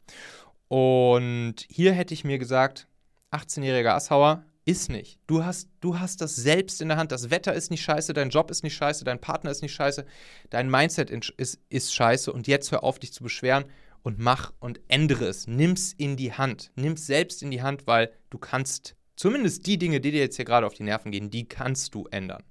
Und 0.70 1.56
hier 1.68 1.92
hätte 1.92 2.14
ich 2.14 2.24
mir 2.24 2.38
gesagt, 2.38 2.88
18-jähriger 3.32 3.94
Asshauer, 3.94 4.46
ist 4.66 4.90
nicht. 4.90 5.20
Du 5.28 5.44
hast, 5.44 5.70
du 5.80 6.00
hast 6.00 6.22
das 6.22 6.36
selbst 6.36 6.82
in 6.82 6.90
der 6.90 6.98
Hand. 6.98 7.12
Das 7.12 7.30
Wetter 7.30 7.54
ist 7.54 7.72
nicht 7.72 7.82
scheiße, 7.82 8.14
dein 8.14 8.30
Job 8.30 8.52
ist 8.52 8.64
nicht 8.64 8.76
scheiße, 8.76 9.04
dein 9.04 9.20
Partner 9.20 9.52
ist 9.52 9.62
nicht 9.62 9.74
scheiße, 9.74 10.06
dein 10.50 10.70
Mindset 10.70 11.10
ist, 11.10 11.60
ist 11.70 11.94
scheiße 11.94 12.32
und 12.32 12.48
jetzt 12.48 12.72
hör 12.72 12.84
auf, 12.84 13.00
dich 13.00 13.14
zu 13.14 13.24
beschweren 13.24 13.66
und 14.04 14.20
mach 14.20 14.54
und 14.60 14.80
ändere 14.88 15.26
es. 15.26 15.48
Nimm's 15.48 15.94
in 15.94 16.16
die 16.16 16.34
Hand. 16.34 16.72
Nimm's 16.76 17.06
selbst 17.08 17.42
in 17.44 17.52
die 17.52 17.62
Hand, 17.62 17.88
weil 17.88 18.12
du 18.30 18.38
kannst 18.38 18.96
zumindest 19.16 19.66
die 19.66 19.78
Dinge, 19.78 20.00
die 20.00 20.12
dir 20.12 20.22
jetzt 20.22 20.36
hier 20.36 20.46
gerade 20.46 20.66
auf 20.66 20.74
die 20.74 20.84
Nerven 20.84 21.12
gehen, 21.12 21.30
die 21.30 21.48
kannst 21.48 21.94
du 21.96 22.08
ändern, 22.08 22.44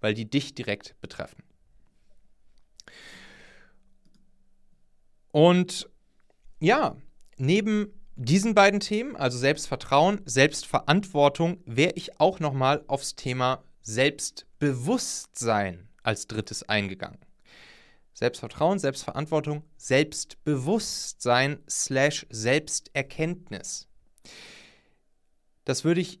weil 0.00 0.14
die 0.14 0.28
dich 0.28 0.54
direkt 0.54 0.96
betreffen. 1.00 1.42
Und 5.30 5.90
ja, 6.60 6.96
neben 7.36 7.92
diesen 8.16 8.54
beiden 8.54 8.80
Themen, 8.80 9.14
also 9.14 9.38
Selbstvertrauen, 9.38 10.22
Selbstverantwortung, 10.24 11.58
wäre 11.66 11.92
ich 11.94 12.18
auch 12.18 12.40
nochmal 12.40 12.82
aufs 12.86 13.14
Thema 13.14 13.62
Selbstbewusstsein 13.82 15.88
als 16.02 16.26
drittes 16.26 16.66
eingegangen. 16.68 17.18
Selbstvertrauen, 18.14 18.78
Selbstverantwortung, 18.78 19.64
Selbstbewusstsein 19.76 21.58
slash 21.68 22.26
Selbsterkenntnis. 22.30 23.86
Das 25.66 25.84
würde 25.84 26.00
ich 26.00 26.20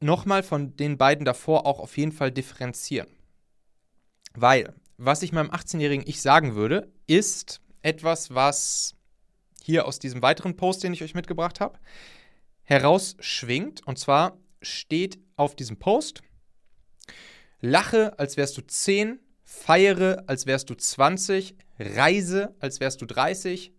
nochmal 0.00 0.42
von 0.42 0.76
den 0.76 0.98
beiden 0.98 1.24
davor 1.24 1.66
auch 1.66 1.78
auf 1.78 1.96
jeden 1.96 2.12
Fall 2.12 2.32
differenzieren. 2.32 3.08
Weil, 4.34 4.74
was 4.96 5.22
ich 5.22 5.30
meinem 5.30 5.50
18-jährigen 5.50 6.08
Ich 6.08 6.20
sagen 6.20 6.56
würde, 6.56 6.92
ist 7.06 7.60
etwas, 7.82 8.34
was 8.34 8.96
hier 9.62 9.86
aus 9.86 9.98
diesem 9.98 10.22
weiteren 10.22 10.56
Post, 10.56 10.82
den 10.82 10.92
ich 10.92 11.02
euch 11.02 11.14
mitgebracht 11.14 11.60
habe, 11.60 11.78
herausschwingt. 12.62 13.86
Und 13.86 13.98
zwar 13.98 14.38
steht 14.62 15.18
auf 15.36 15.56
diesem 15.56 15.78
Post, 15.78 16.22
lache, 17.60 18.18
als 18.18 18.36
wärst 18.36 18.56
du 18.56 18.62
10, 18.62 19.20
feiere, 19.42 20.24
als 20.26 20.46
wärst 20.46 20.70
du 20.70 20.74
20, 20.74 21.56
reise, 21.78 22.54
als 22.60 22.80
wärst 22.80 23.02
du 23.02 23.06
30, 23.06 23.72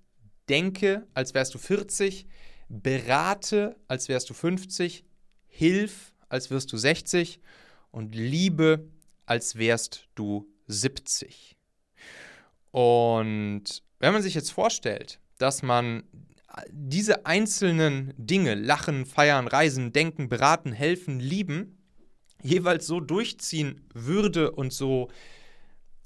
denke, 0.50 1.08
als 1.14 1.34
wärst 1.34 1.54
du 1.54 1.58
40, 1.58 2.28
berate, 2.68 3.76
als 3.88 4.10
wärst 4.10 4.30
du 4.30 4.34
50, 4.34 5.06
hilf, 5.48 6.14
als 6.30 6.50
wärst 6.50 6.72
du 6.72 6.78
60 6.78 7.40
und 7.92 8.16
liebe, 8.16 8.90
als 9.26 9.56
wärst 9.56 10.08
du 10.16 10.50
70. 10.68 11.58
Und 12.72 13.84
wenn 14.00 14.14
man 14.14 14.22
sich 14.22 14.34
jetzt 14.34 14.52
vorstellt, 14.52 15.20
dass 15.42 15.64
man 15.64 16.04
diese 16.72 17.26
einzelnen 17.26 18.14
Dinge, 18.18 18.56
lachen, 18.56 19.06
feiern, 19.06 19.48
reisen, 19.48 19.94
denken, 19.94 20.30
beraten, 20.30 20.74
helfen, 20.74 21.20
lieben, 21.20 21.78
jeweils 22.42 22.88
so 22.88 23.00
durchziehen 23.00 23.88
würde 23.94 24.52
und 24.52 24.74
so, 24.74 25.10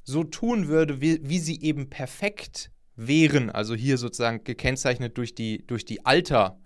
so 0.03 0.23
tun 0.23 0.67
würde, 0.67 1.01
wie, 1.01 1.19
wie 1.23 1.39
sie 1.39 1.61
eben 1.61 1.89
perfekt 1.89 2.71
wären, 2.95 3.49
also 3.49 3.75
hier 3.75 3.97
sozusagen 3.97 4.43
gekennzeichnet 4.43 5.17
durch 5.17 5.35
die, 5.35 5.65
durch 5.65 5.85
die 5.85 6.05
Alter, 6.05 6.59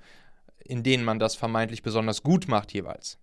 in 0.64 0.84
denen 0.84 1.04
man 1.04 1.20
das 1.20 1.36
vermeintlich 1.36 1.82
besonders 1.82 2.22
gut 2.22 2.48
macht 2.48 2.74
jeweils, 2.74 3.18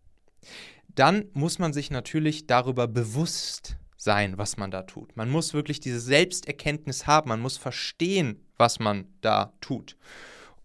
dann 0.89 1.27
muss 1.35 1.59
man 1.59 1.73
sich 1.73 1.91
natürlich 1.91 2.47
darüber 2.47 2.89
bewusst 2.89 3.77
sein, 4.07 4.39
was 4.39 4.57
man 4.57 4.71
da 4.71 4.85
tut. 4.85 5.17
Man 5.17 5.29
muss 5.29 5.53
wirklich 5.53 5.81
diese 5.81 6.01
Selbsterkenntnis 6.01 7.07
haben, 7.07 7.29
man 7.29 7.41
muss 7.41 7.59
verstehen, 7.59 8.41
was 8.57 8.79
man 8.79 9.09
da 9.21 9.53
tut. 9.61 9.97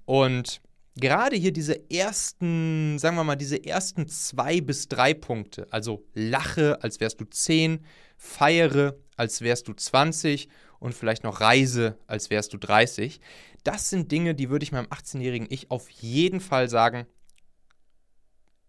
Und 0.06 0.62
gerade 0.95 1.36
hier 1.36 1.51
diese 1.51 1.89
ersten, 1.89 2.99
sagen 2.99 3.17
wir 3.17 3.23
mal, 3.23 3.36
diese 3.36 3.65
ersten 3.65 4.08
zwei 4.08 4.62
bis 4.62 4.88
drei 4.88 5.13
Punkte, 5.15 5.67
also 5.71 6.06
lache, 6.13 6.82
als 6.84 6.99
wärst 6.99 7.19
du 7.19 7.25
zehn, 7.25 7.84
feiere, 8.15 8.95
als 9.17 9.41
wärst 9.41 9.67
du 9.67 9.73
20 9.73 10.47
und 10.80 10.93
vielleicht 10.93 11.23
noch 11.23 11.41
reise, 11.41 11.97
als 12.06 12.30
wärst 12.30 12.54
du 12.54 12.58
30. 12.58 13.19
Das 13.63 13.89
sind 13.89 14.12
Dinge, 14.12 14.36
die 14.36 14.51
würde 14.51 14.63
ich 14.63 14.71
meinem 14.71 14.88
18-jährigen 14.88 15.47
Ich 15.49 15.71
auf 15.71 15.89
jeden 15.89 16.41
Fall 16.41 16.69
sagen, 16.69 17.08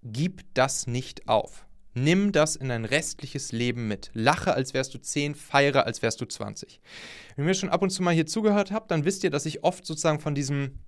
gib 0.02 0.42
das 0.54 0.86
nicht 0.86 1.28
auf. 1.28 1.66
Nimm 1.94 2.32
das 2.32 2.56
in 2.56 2.70
dein 2.70 2.84
restliches 2.86 3.52
Leben 3.52 3.86
mit. 3.86 4.10
Lache, 4.14 4.54
als 4.54 4.72
wärst 4.72 4.94
du 4.94 4.98
10, 4.98 5.34
feiere, 5.34 5.84
als 5.84 6.00
wärst 6.00 6.20
du 6.20 6.24
20. 6.24 6.80
Wenn 7.36 7.46
ihr 7.46 7.54
schon 7.54 7.68
ab 7.68 7.82
und 7.82 7.90
zu 7.90 8.02
mal 8.02 8.14
hier 8.14 8.26
zugehört 8.26 8.70
habt, 8.70 8.90
dann 8.90 9.04
wisst 9.04 9.24
ihr, 9.24 9.30
dass 9.30 9.44
ich 9.44 9.62
oft 9.62 9.84
sozusagen 9.84 10.18
von 10.18 10.34
diesem, 10.34 10.78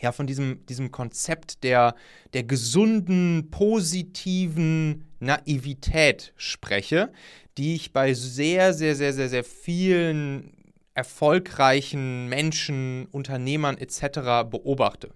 ja, 0.00 0.10
von 0.10 0.26
diesem, 0.26 0.66
diesem 0.66 0.90
Konzept 0.90 1.62
der, 1.62 1.94
der 2.32 2.42
gesunden, 2.42 3.50
positiven 3.50 5.04
Naivität 5.20 6.32
spreche, 6.36 7.12
die 7.56 7.76
ich 7.76 7.92
bei 7.92 8.14
sehr, 8.14 8.74
sehr, 8.74 8.96
sehr, 8.96 9.12
sehr, 9.12 9.28
sehr 9.28 9.44
vielen 9.44 10.52
erfolgreichen 10.94 12.28
Menschen, 12.28 13.06
Unternehmern 13.12 13.78
etc. 13.78 14.50
beobachte. 14.50 15.10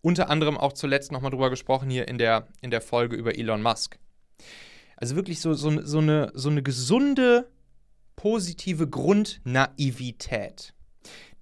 Unter 0.00 0.30
anderem 0.30 0.56
auch 0.56 0.72
zuletzt 0.72 1.12
nochmal 1.12 1.30
drüber 1.30 1.50
gesprochen 1.50 1.90
hier 1.90 2.08
in 2.08 2.16
der, 2.16 2.48
in 2.62 2.70
der 2.70 2.80
Folge 2.80 3.14
über 3.14 3.36
Elon 3.36 3.62
Musk. 3.62 3.98
Also 4.96 5.16
wirklich 5.16 5.40
so, 5.40 5.54
so, 5.54 5.82
so, 5.82 5.98
eine, 5.98 6.30
so 6.34 6.48
eine 6.48 6.62
gesunde, 6.62 7.50
positive 8.16 8.88
Grundnaivität. 8.88 10.74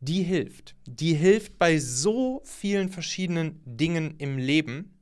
Die 0.00 0.22
hilft. 0.22 0.74
Die 0.86 1.14
hilft 1.14 1.58
bei 1.58 1.78
so 1.78 2.42
vielen 2.44 2.88
verschiedenen 2.88 3.60
Dingen 3.64 4.16
im 4.18 4.36
Leben. 4.36 4.98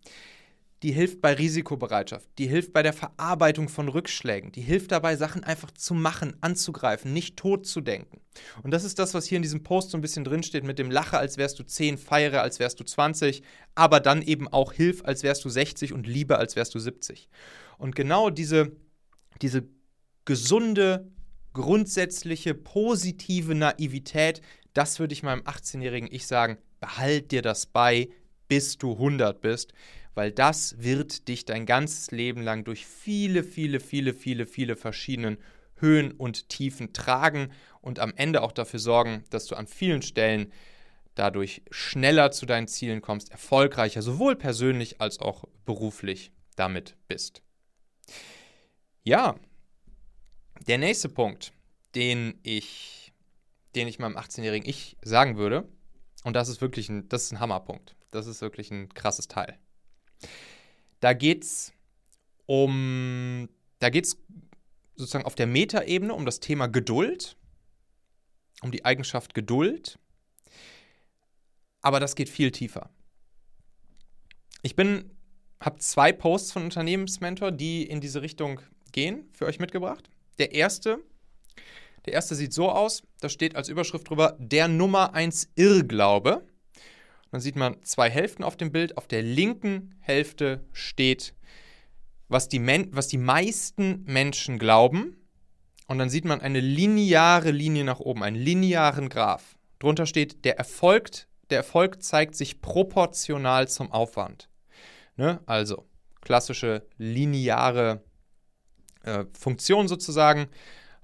Die 0.82 0.92
hilft 0.92 1.20
bei 1.20 1.34
Risikobereitschaft. 1.34 2.26
Die 2.38 2.46
hilft 2.46 2.72
bei 2.72 2.82
der 2.82 2.94
Verarbeitung 2.94 3.68
von 3.68 3.88
Rückschlägen. 3.88 4.50
Die 4.52 4.62
hilft 4.62 4.92
dabei, 4.92 5.16
Sachen 5.16 5.44
einfach 5.44 5.70
zu 5.70 5.92
machen, 5.92 6.36
anzugreifen, 6.40 7.12
nicht 7.12 7.36
tot 7.36 7.66
zu 7.66 7.82
denken. 7.82 8.20
Und 8.62 8.72
das 8.72 8.84
ist 8.84 8.98
das, 8.98 9.12
was 9.12 9.26
hier 9.26 9.36
in 9.36 9.42
diesem 9.42 9.62
Post 9.62 9.90
so 9.90 9.98
ein 9.98 10.00
bisschen 10.00 10.24
drinsteht 10.24 10.64
mit 10.64 10.78
dem 10.78 10.90
Lache, 10.90 11.18
als 11.18 11.36
wärst 11.36 11.58
du 11.58 11.64
10, 11.64 11.98
feiere, 11.98 12.40
als 12.40 12.58
wärst 12.58 12.80
du 12.80 12.84
20, 12.84 13.42
aber 13.74 14.00
dann 14.00 14.22
eben 14.22 14.48
auch 14.48 14.72
Hilf, 14.72 15.02
als 15.04 15.22
wärst 15.22 15.44
du 15.44 15.50
60 15.50 15.92
und 15.92 16.06
Liebe, 16.06 16.38
als 16.38 16.56
wärst 16.56 16.74
du 16.74 16.78
70. 16.78 17.28
Und 17.80 17.96
genau 17.96 18.28
diese, 18.28 18.72
diese 19.40 19.66
gesunde, 20.26 21.10
grundsätzliche, 21.54 22.52
positive 22.52 23.54
Naivität, 23.54 24.42
das 24.74 25.00
würde 25.00 25.14
ich 25.14 25.22
meinem 25.22 25.40
18-jährigen 25.44 26.12
Ich 26.12 26.26
sagen, 26.26 26.58
behalt 26.78 27.32
dir 27.32 27.40
das 27.40 27.64
bei, 27.64 28.10
bis 28.48 28.76
du 28.76 28.92
100 28.92 29.40
bist, 29.40 29.72
weil 30.14 30.30
das 30.30 30.82
wird 30.82 31.26
dich 31.26 31.46
dein 31.46 31.64
ganzes 31.64 32.10
Leben 32.10 32.42
lang 32.42 32.64
durch 32.64 32.84
viele, 32.84 33.42
viele, 33.42 33.80
viele, 33.80 34.12
viele, 34.12 34.44
viele 34.44 34.76
verschiedenen 34.76 35.38
Höhen 35.76 36.12
und 36.12 36.50
Tiefen 36.50 36.92
tragen 36.92 37.50
und 37.80 37.98
am 37.98 38.12
Ende 38.14 38.42
auch 38.42 38.52
dafür 38.52 38.78
sorgen, 38.78 39.24
dass 39.30 39.46
du 39.46 39.54
an 39.56 39.66
vielen 39.66 40.02
Stellen 40.02 40.52
dadurch 41.14 41.62
schneller 41.70 42.30
zu 42.30 42.44
deinen 42.44 42.68
Zielen 42.68 43.00
kommst, 43.00 43.30
erfolgreicher, 43.30 44.02
sowohl 44.02 44.36
persönlich 44.36 45.00
als 45.00 45.18
auch 45.18 45.44
beruflich 45.64 46.30
damit 46.56 46.94
bist. 47.08 47.42
Ja, 49.02 49.38
der 50.66 50.78
nächste 50.78 51.08
Punkt, 51.08 51.52
den 51.94 52.38
ich, 52.42 53.12
den 53.74 53.88
ich 53.88 53.98
meinem 53.98 54.16
18-jährigen 54.16 54.68
Ich 54.68 54.96
sagen 55.02 55.36
würde, 55.36 55.68
und 56.24 56.34
das 56.34 56.48
ist 56.48 56.60
wirklich 56.60 56.88
ein, 56.88 57.08
das 57.08 57.24
ist 57.24 57.32
ein 57.32 57.40
Hammerpunkt. 57.40 57.96
Das 58.10 58.26
ist 58.26 58.40
wirklich 58.40 58.70
ein 58.70 58.88
krasses 58.92 59.28
Teil. 59.28 59.58
Da 61.00 61.12
geht's 61.14 61.72
um, 62.46 63.48
da 63.78 63.88
geht's 63.90 64.18
sozusagen 64.96 65.24
auf 65.24 65.34
der 65.34 65.46
Metaebene 65.46 66.12
um 66.12 66.26
das 66.26 66.40
Thema 66.40 66.66
Geduld, 66.66 67.36
um 68.60 68.70
die 68.70 68.84
Eigenschaft 68.84 69.34
Geduld. 69.34 69.98
Aber 71.80 72.00
das 72.00 72.14
geht 72.14 72.28
viel 72.28 72.50
tiefer. 72.50 72.90
Ich 74.62 74.76
bin, 74.76 75.10
habe 75.60 75.78
zwei 75.78 76.12
Posts 76.12 76.52
von 76.52 76.64
Unternehmensmentor, 76.64 77.52
die 77.52 77.84
in 77.84 78.00
diese 78.00 78.22
Richtung 78.22 78.60
gehen, 78.92 79.28
für 79.32 79.46
euch 79.46 79.58
mitgebracht. 79.58 80.10
Der 80.38 80.52
erste, 80.52 80.98
der 82.06 82.14
erste 82.14 82.34
sieht 82.34 82.52
so 82.52 82.70
aus, 82.70 83.02
da 83.20 83.28
steht 83.28 83.56
als 83.56 83.68
Überschrift 83.68 84.08
drüber 84.08 84.36
der 84.38 84.68
Nummer 84.68 85.14
1 85.14 85.50
Irrglaube. 85.54 86.46
Dann 87.30 87.40
sieht 87.40 87.56
man 87.56 87.82
zwei 87.84 88.10
Hälften 88.10 88.42
auf 88.42 88.56
dem 88.56 88.72
Bild. 88.72 88.96
Auf 88.96 89.06
der 89.06 89.22
linken 89.22 89.94
Hälfte 90.00 90.64
steht 90.72 91.34
was 92.28 92.48
die, 92.48 92.58
Men 92.58 92.88
was 92.92 93.08
die 93.08 93.18
meisten 93.18 94.02
Menschen 94.04 94.58
glauben. 94.58 95.16
Und 95.86 95.98
dann 95.98 96.10
sieht 96.10 96.24
man 96.24 96.40
eine 96.40 96.60
lineare 96.60 97.50
Linie 97.50 97.84
nach 97.84 98.00
oben, 98.00 98.22
einen 98.22 98.36
linearen 98.36 99.08
Graph. 99.08 99.56
Drunter 99.80 100.06
steht, 100.06 100.44
der 100.44 100.56
Erfolg, 100.56 101.26
der 101.50 101.58
Erfolg 101.58 102.02
zeigt 102.02 102.36
sich 102.36 102.60
proportional 102.60 103.68
zum 103.68 103.90
Aufwand. 103.90 104.49
Ne? 105.20 105.38
Also 105.44 105.86
klassische 106.22 106.86
lineare 106.96 108.02
äh, 109.02 109.26
Funktion 109.38 109.86
sozusagen. 109.86 110.48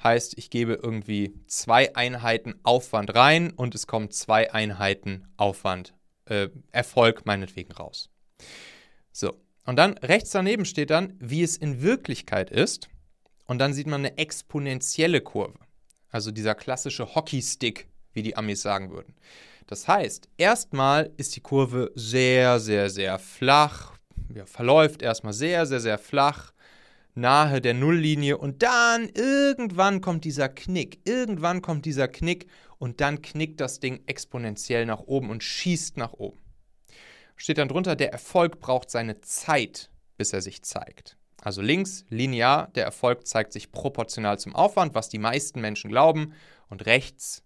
Heißt, 0.02 0.38
ich 0.38 0.48
gebe 0.48 0.72
irgendwie 0.82 1.34
zwei 1.48 1.94
Einheiten 1.94 2.54
Aufwand 2.62 3.14
rein 3.14 3.50
und 3.50 3.74
es 3.74 3.86
kommen 3.86 4.10
zwei 4.10 4.54
Einheiten 4.54 5.28
Aufwand, 5.36 5.92
äh, 6.24 6.48
Erfolg 6.72 7.26
meinetwegen 7.26 7.72
raus. 7.72 8.08
So, 9.12 9.38
und 9.66 9.76
dann 9.76 9.98
rechts 9.98 10.30
daneben 10.30 10.64
steht 10.64 10.88
dann, 10.88 11.12
wie 11.18 11.42
es 11.42 11.58
in 11.58 11.82
Wirklichkeit 11.82 12.50
ist. 12.50 12.88
Und 13.44 13.58
dann 13.58 13.74
sieht 13.74 13.86
man 13.86 14.00
eine 14.00 14.16
exponentielle 14.16 15.20
Kurve. 15.20 15.58
Also 16.08 16.30
dieser 16.30 16.54
klassische 16.54 17.14
Hockeystick, 17.14 17.86
wie 18.14 18.22
die 18.22 18.34
Amis 18.34 18.62
sagen 18.62 18.90
würden. 18.92 19.14
Das 19.66 19.86
heißt, 19.86 20.30
erstmal 20.38 21.12
ist 21.18 21.36
die 21.36 21.42
Kurve 21.42 21.92
sehr, 21.94 22.60
sehr, 22.60 22.88
sehr 22.88 23.18
flach, 23.18 23.95
ja, 24.34 24.46
verläuft 24.46 25.02
erstmal 25.02 25.32
sehr, 25.32 25.66
sehr, 25.66 25.80
sehr 25.80 25.98
flach, 25.98 26.52
nahe 27.14 27.60
der 27.60 27.74
Nulllinie 27.74 28.38
und 28.38 28.62
dann 28.62 29.08
irgendwann 29.14 30.00
kommt 30.00 30.24
dieser 30.24 30.48
Knick. 30.48 31.00
Irgendwann 31.04 31.62
kommt 31.62 31.84
dieser 31.84 32.08
Knick 32.08 32.46
und 32.78 33.00
dann 33.00 33.22
knickt 33.22 33.60
das 33.60 33.80
Ding 33.80 34.02
exponentiell 34.06 34.86
nach 34.86 35.00
oben 35.00 35.30
und 35.30 35.42
schießt 35.42 35.96
nach 35.96 36.12
oben 36.12 36.46
steht 37.36 37.58
dann 37.58 37.68
drunter, 37.68 37.96
der 37.96 38.12
Erfolg 38.12 38.60
braucht 38.60 38.90
seine 38.90 39.20
Zeit, 39.20 39.90
bis 40.16 40.32
er 40.32 40.42
sich 40.42 40.62
zeigt. 40.62 41.16
Also 41.42 41.62
links 41.62 42.04
linear, 42.08 42.68
der 42.74 42.84
Erfolg 42.84 43.26
zeigt 43.26 43.52
sich 43.52 43.70
proportional 43.70 44.38
zum 44.38 44.56
Aufwand, 44.56 44.94
was 44.94 45.08
die 45.08 45.18
meisten 45.18 45.60
Menschen 45.60 45.90
glauben. 45.90 46.32
Und 46.68 46.86
rechts 46.86 47.44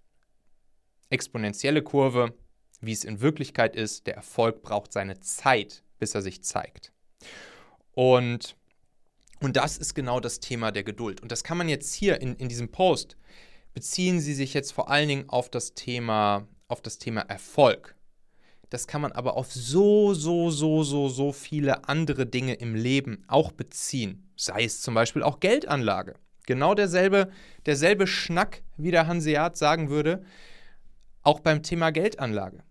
exponentielle 1.11 1.83
Kurve, 1.83 2.33
wie 2.81 2.93
es 2.93 3.05
in 3.05 3.21
Wirklichkeit 3.21 3.77
ist, 3.77 4.07
der 4.07 4.15
Erfolg 4.15 4.63
braucht 4.63 4.93
seine 4.93 5.21
Zeit, 5.21 5.83
bis 6.01 6.17
er 6.17 6.23
sich 6.23 6.43
zeigt. 6.43 6.93
Und, 7.93 8.57
und 9.41 9.57
das 9.57 9.79
ist 9.79 9.95
genau 9.95 10.19
das 10.19 10.41
Thema 10.41 10.73
der 10.73 10.83
Geduld. 10.83 11.21
Und 11.21 11.31
das 11.31 11.45
kann 11.45 11.59
man 11.59 11.69
jetzt 11.69 11.95
hier 11.95 12.21
in, 12.21 12.35
in 12.35 12.49
diesem 12.49 12.71
Post, 12.73 13.17
beziehen 13.73 14.19
Sie 14.19 14.35
sich 14.35 14.53
jetzt 14.55 14.73
vor 14.73 14.91
allen 14.91 15.09
Dingen 15.09 15.29
auf 15.29 15.49
das 15.49 15.75
Thema, 15.75 16.49
auf 16.67 16.83
das 16.83 16.99
Thema 16.99 17.21
Erfolg. 17.21 17.95
Das 18.71 18.87
kann 18.87 19.01
man 19.01 19.13
aber 19.13 19.37
auf 19.37 19.53
so, 19.53 20.15
so, 20.15 20.51
so, 20.51 20.83
so, 20.83 21.09
so 21.09 21.33
viele 21.33 21.89
andere 21.89 22.27
Dinge 22.27 22.55
im 22.55 22.75
Leben 22.75 23.25
auch 23.27 23.53
beziehen. 23.53 24.31
Sei 24.37 24.65
es 24.65 24.81
zum 24.81 24.95
Beispiel 24.95 25.23
auch 25.23 25.41
Geldanlage. 25.41 26.15
Genau 26.47 26.75
derselbe, 26.75 27.31
derselbe 27.67 28.07
Schnack, 28.07 28.63
wie 28.77 28.91
der 28.91 29.07
Hanseat 29.07 29.57
sagen 29.57 29.91
würde, 29.91 30.25
auch 31.23 31.41
beim 31.41 31.63
Thema 31.63 31.91
Geldanlage. 31.91 32.63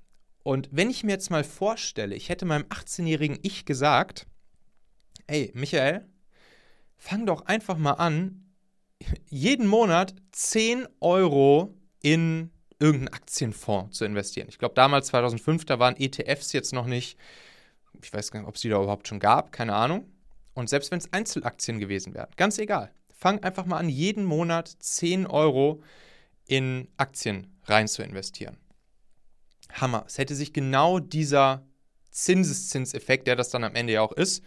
Und 0.49 0.67
wenn 0.71 0.89
ich 0.89 1.03
mir 1.03 1.11
jetzt 1.11 1.29
mal 1.29 1.43
vorstelle, 1.43 2.15
ich 2.15 2.29
hätte 2.29 2.43
meinem 2.43 2.63
18-jährigen 2.63 3.37
Ich 3.43 3.65
gesagt, 3.65 4.25
ey, 5.27 5.51
Michael, 5.53 6.07
fang 6.97 7.27
doch 7.27 7.45
einfach 7.45 7.77
mal 7.77 7.93
an, 7.93 8.49
jeden 9.29 9.67
Monat 9.67 10.15
10 10.31 10.87
Euro 11.01 11.77
in 12.01 12.49
irgendeinen 12.79 13.13
Aktienfonds 13.13 13.95
zu 13.95 14.05
investieren. 14.05 14.47
Ich 14.49 14.57
glaube, 14.57 14.73
damals, 14.73 15.09
2005, 15.09 15.65
da 15.65 15.77
waren 15.77 15.95
ETFs 15.95 16.51
jetzt 16.51 16.73
noch 16.73 16.87
nicht, 16.87 17.19
ich 18.01 18.11
weiß 18.11 18.31
gar 18.31 18.39
nicht, 18.39 18.49
ob 18.49 18.55
es 18.55 18.61
die 18.61 18.69
da 18.69 18.81
überhaupt 18.81 19.07
schon 19.07 19.19
gab, 19.19 19.51
keine 19.51 19.75
Ahnung. 19.75 20.11
Und 20.55 20.67
selbst 20.67 20.89
wenn 20.89 20.97
es 20.97 21.13
Einzelaktien 21.13 21.77
gewesen 21.77 22.15
wären, 22.15 22.31
ganz 22.37 22.57
egal. 22.57 22.91
Fang 23.15 23.43
einfach 23.43 23.67
mal 23.67 23.77
an, 23.77 23.87
jeden 23.87 24.25
Monat 24.25 24.67
10 24.79 25.27
Euro 25.27 25.83
in 26.47 26.87
Aktien 26.97 27.55
rein 27.65 27.87
zu 27.87 28.01
investieren. 28.01 28.57
Hammer. 29.71 30.03
Es 30.07 30.17
hätte 30.17 30.35
sich 30.35 30.53
genau 30.53 30.99
dieser 30.99 31.65
Zinseszinseffekt, 32.11 33.27
der 33.27 33.35
das 33.35 33.49
dann 33.49 33.63
am 33.63 33.75
Ende 33.75 33.93
ja 33.93 34.01
auch 34.01 34.11
ist, 34.11 34.43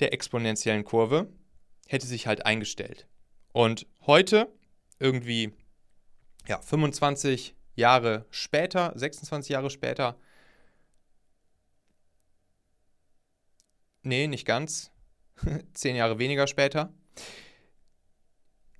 der 0.00 0.12
exponentiellen 0.12 0.84
Kurve, 0.84 1.28
hätte 1.86 2.06
sich 2.06 2.26
halt 2.26 2.44
eingestellt. 2.44 3.06
Und 3.52 3.86
heute, 4.06 4.52
irgendwie 4.98 5.52
ja, 6.46 6.60
25 6.60 7.54
Jahre 7.74 8.26
später, 8.30 8.92
26 8.94 9.50
Jahre 9.50 9.70
später, 9.70 10.18
nee, 14.02 14.26
nicht 14.26 14.46
ganz, 14.46 14.90
zehn 15.74 15.96
Jahre 15.96 16.18
weniger 16.18 16.46
später, 16.46 16.92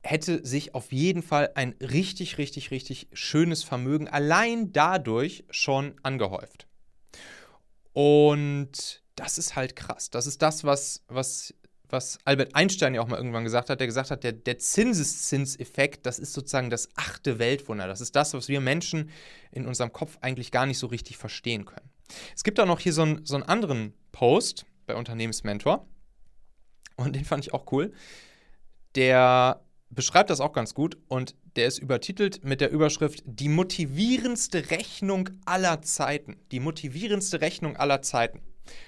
hätte 0.06 0.44
sich 0.46 0.74
auf 0.74 0.92
jeden 0.92 1.22
Fall 1.22 1.50
ein 1.54 1.74
richtig, 1.80 2.38
richtig, 2.38 2.70
richtig 2.70 3.08
schönes 3.12 3.62
Vermögen 3.64 4.08
allein 4.08 4.72
dadurch 4.72 5.44
schon 5.50 5.94
angehäuft. 6.02 6.66
Und 7.92 9.02
das 9.14 9.38
ist 9.38 9.56
halt 9.56 9.76
krass. 9.76 10.10
Das 10.10 10.26
ist 10.26 10.42
das, 10.42 10.64
was, 10.64 11.04
was 11.08 11.54
was 11.88 12.18
Albert 12.24 12.54
Einstein 12.54 12.94
ja 12.94 13.00
auch 13.00 13.08
mal 13.08 13.16
irgendwann 13.16 13.44
gesagt 13.44 13.70
hat, 13.70 13.80
der 13.80 13.86
gesagt 13.86 14.10
hat, 14.10 14.24
der, 14.24 14.32
der 14.32 14.58
Zinseszinseffekt, 14.58 16.06
das 16.06 16.18
ist 16.18 16.32
sozusagen 16.32 16.70
das 16.70 16.88
achte 16.96 17.38
Weltwunder. 17.38 17.86
Das 17.86 18.00
ist 18.00 18.16
das, 18.16 18.34
was 18.34 18.48
wir 18.48 18.60
Menschen 18.60 19.10
in 19.52 19.66
unserem 19.66 19.92
Kopf 19.92 20.18
eigentlich 20.20 20.50
gar 20.50 20.66
nicht 20.66 20.78
so 20.78 20.86
richtig 20.86 21.16
verstehen 21.16 21.64
können. 21.64 21.88
Es 22.34 22.44
gibt 22.44 22.58
auch 22.60 22.66
noch 22.66 22.80
hier 22.80 22.92
so 22.92 23.02
einen, 23.02 23.24
so 23.24 23.34
einen 23.34 23.44
anderen 23.44 23.94
Post 24.12 24.66
bei 24.86 24.94
Unternehmensmentor 24.94 25.86
und 26.96 27.14
den 27.14 27.24
fand 27.24 27.44
ich 27.44 27.52
auch 27.52 27.70
cool. 27.72 27.92
Der 28.94 29.60
beschreibt 29.90 30.30
das 30.30 30.40
auch 30.40 30.52
ganz 30.52 30.74
gut 30.74 30.96
und 31.08 31.34
der 31.56 31.66
ist 31.66 31.78
übertitelt 31.78 32.44
mit 32.44 32.60
der 32.60 32.70
Überschrift 32.70 33.22
Die 33.24 33.48
motivierendste 33.48 34.70
Rechnung 34.70 35.30
aller 35.44 35.82
Zeiten. 35.82 36.36
Die 36.52 36.60
motivierendste 36.60 37.40
Rechnung 37.40 37.76
aller 37.76 38.02
Zeiten. 38.02 38.40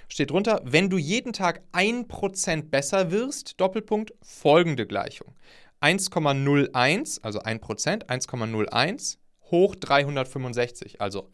Steht 0.08 0.30
drunter, 0.30 0.60
wenn 0.64 0.90
du 0.90 0.98
jeden 0.98 1.32
Tag 1.32 1.62
1% 1.72 2.62
besser 2.70 3.10
wirst, 3.10 3.60
Doppelpunkt, 3.60 4.12
folgende 4.22 4.86
Gleichung. 4.86 5.34
1,01, 5.80 7.22
also 7.22 7.40
1%, 7.40 8.06
1,01 8.06 9.18
hoch 9.50 9.74
365, 9.76 11.00
also 11.00 11.30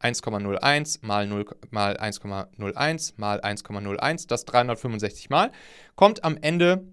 1,01 0.00 1.04
mal 1.04 1.26
0 1.26 1.46
mal 1.70 1.96
1,01 1.96 3.14
mal 3.16 3.40
1,01, 3.40 4.28
das 4.28 4.44
365 4.44 5.30
mal, 5.30 5.50
kommt 5.96 6.24
am 6.24 6.36
Ende 6.40 6.86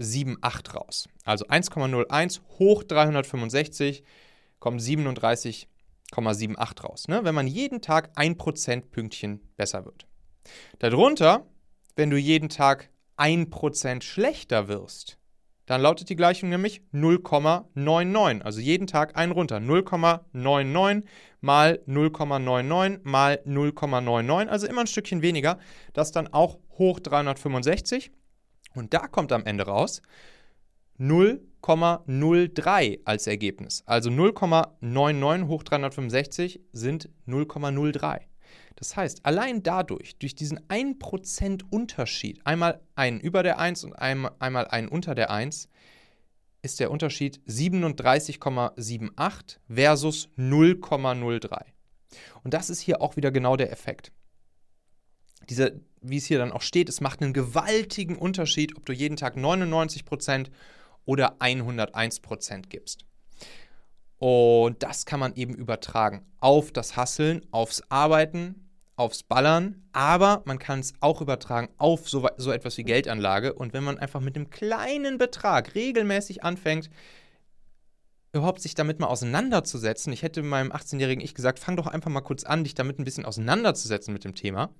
37,78 0.00 0.74
raus. 0.74 1.08
Also 1.24 1.46
1,01 1.46 2.40
hoch 2.58 2.82
365 2.84 4.02
kommt 4.58 4.80
37 4.82 5.68
0,78 6.12 6.82
raus, 6.82 7.08
ne? 7.08 7.24
wenn 7.24 7.34
man 7.34 7.46
jeden 7.46 7.80
Tag 7.80 8.10
ein 8.14 8.36
Prozentpünktchen 8.36 9.40
besser 9.56 9.84
wird. 9.84 10.06
Darunter, 10.78 11.46
wenn 11.96 12.10
du 12.10 12.16
jeden 12.16 12.48
Tag 12.48 12.90
ein 13.16 13.50
Prozent 13.50 14.04
schlechter 14.04 14.68
wirst, 14.68 15.18
dann 15.66 15.80
lautet 15.80 16.08
die 16.10 16.16
Gleichung 16.16 16.48
nämlich 16.48 16.82
0,99. 16.92 18.42
Also 18.42 18.60
jeden 18.60 18.86
Tag 18.86 19.16
ein 19.16 19.32
runter. 19.32 19.56
0,99 19.56 21.02
mal 21.40 21.80
0,99 21.88 23.00
mal 23.02 23.40
0,99. 23.44 24.46
Also 24.46 24.68
immer 24.68 24.82
ein 24.82 24.86
Stückchen 24.86 25.22
weniger. 25.22 25.58
Das 25.92 26.12
dann 26.12 26.28
auch 26.28 26.58
hoch 26.78 27.00
365. 27.00 28.12
Und 28.76 28.94
da 28.94 29.08
kommt 29.08 29.32
am 29.32 29.44
Ende 29.44 29.64
raus 29.64 30.02
0,03 30.98 33.00
als 33.04 33.26
Ergebnis. 33.26 33.82
Also 33.86 34.10
0,99 34.10 35.48
hoch 35.48 35.62
365 35.62 36.60
sind 36.72 37.10
0,03. 37.26 38.20
Das 38.76 38.96
heißt, 38.96 39.24
allein 39.24 39.62
dadurch, 39.62 40.18
durch 40.18 40.34
diesen 40.34 40.60
1% 40.68 41.62
Unterschied, 41.70 42.40
einmal 42.44 42.80
einen 42.94 43.20
über 43.20 43.42
der 43.42 43.58
1 43.58 43.84
und 43.84 43.94
einmal 43.94 44.68
einen 44.68 44.88
unter 44.88 45.14
der 45.14 45.30
1, 45.30 45.70
ist 46.62 46.80
der 46.80 46.90
Unterschied 46.90 47.40
37,78 47.46 49.58
versus 49.68 50.28
0,03. 50.36 51.64
Und 52.44 52.54
das 52.54 52.70
ist 52.70 52.80
hier 52.80 53.00
auch 53.00 53.16
wieder 53.16 53.30
genau 53.30 53.56
der 53.56 53.72
Effekt. 53.72 54.12
Dieser, 55.48 55.70
wie 56.00 56.18
es 56.18 56.26
hier 56.26 56.38
dann 56.38 56.52
auch 56.52 56.62
steht, 56.62 56.88
es 56.88 57.00
macht 57.00 57.22
einen 57.22 57.32
gewaltigen 57.32 58.16
Unterschied, 58.16 58.76
ob 58.76 58.86
du 58.86 58.92
jeden 58.92 59.16
Tag 59.16 59.36
99% 59.36 60.48
oder 61.04 61.36
101% 61.40 62.68
gibst. 62.68 63.04
Und 64.18 64.82
das 64.82 65.04
kann 65.04 65.20
man 65.20 65.34
eben 65.34 65.54
übertragen 65.54 66.24
auf 66.40 66.72
das 66.72 66.96
Hasseln, 66.96 67.44
aufs 67.50 67.82
Arbeiten, 67.90 68.66
aufs 68.96 69.22
Ballern, 69.22 69.82
aber 69.92 70.42
man 70.46 70.58
kann 70.58 70.80
es 70.80 70.94
auch 71.00 71.20
übertragen 71.20 71.68
auf 71.76 72.08
so, 72.08 72.26
so 72.38 72.50
etwas 72.50 72.78
wie 72.78 72.84
Geldanlage. 72.84 73.52
Und 73.52 73.74
wenn 73.74 73.84
man 73.84 73.98
einfach 73.98 74.20
mit 74.20 74.36
einem 74.36 74.48
kleinen 74.48 75.18
Betrag 75.18 75.74
regelmäßig 75.74 76.44
anfängt, 76.44 76.88
überhaupt 78.32 78.60
sich 78.60 78.74
damit 78.74 78.98
mal 78.98 79.06
auseinanderzusetzen. 79.06 80.12
Ich 80.12 80.22
hätte 80.22 80.42
meinem 80.42 80.72
18-jährigen 80.72 81.22
Ich 81.22 81.34
gesagt, 81.34 81.58
fang 81.58 81.76
doch 81.76 81.86
einfach 81.86 82.10
mal 82.10 82.20
kurz 82.20 82.44
an, 82.44 82.64
dich 82.64 82.74
damit 82.74 82.98
ein 82.98 83.04
bisschen 83.04 83.24
auseinanderzusetzen 83.24 84.12
mit 84.12 84.24
dem 84.24 84.34
Thema. 84.34 84.70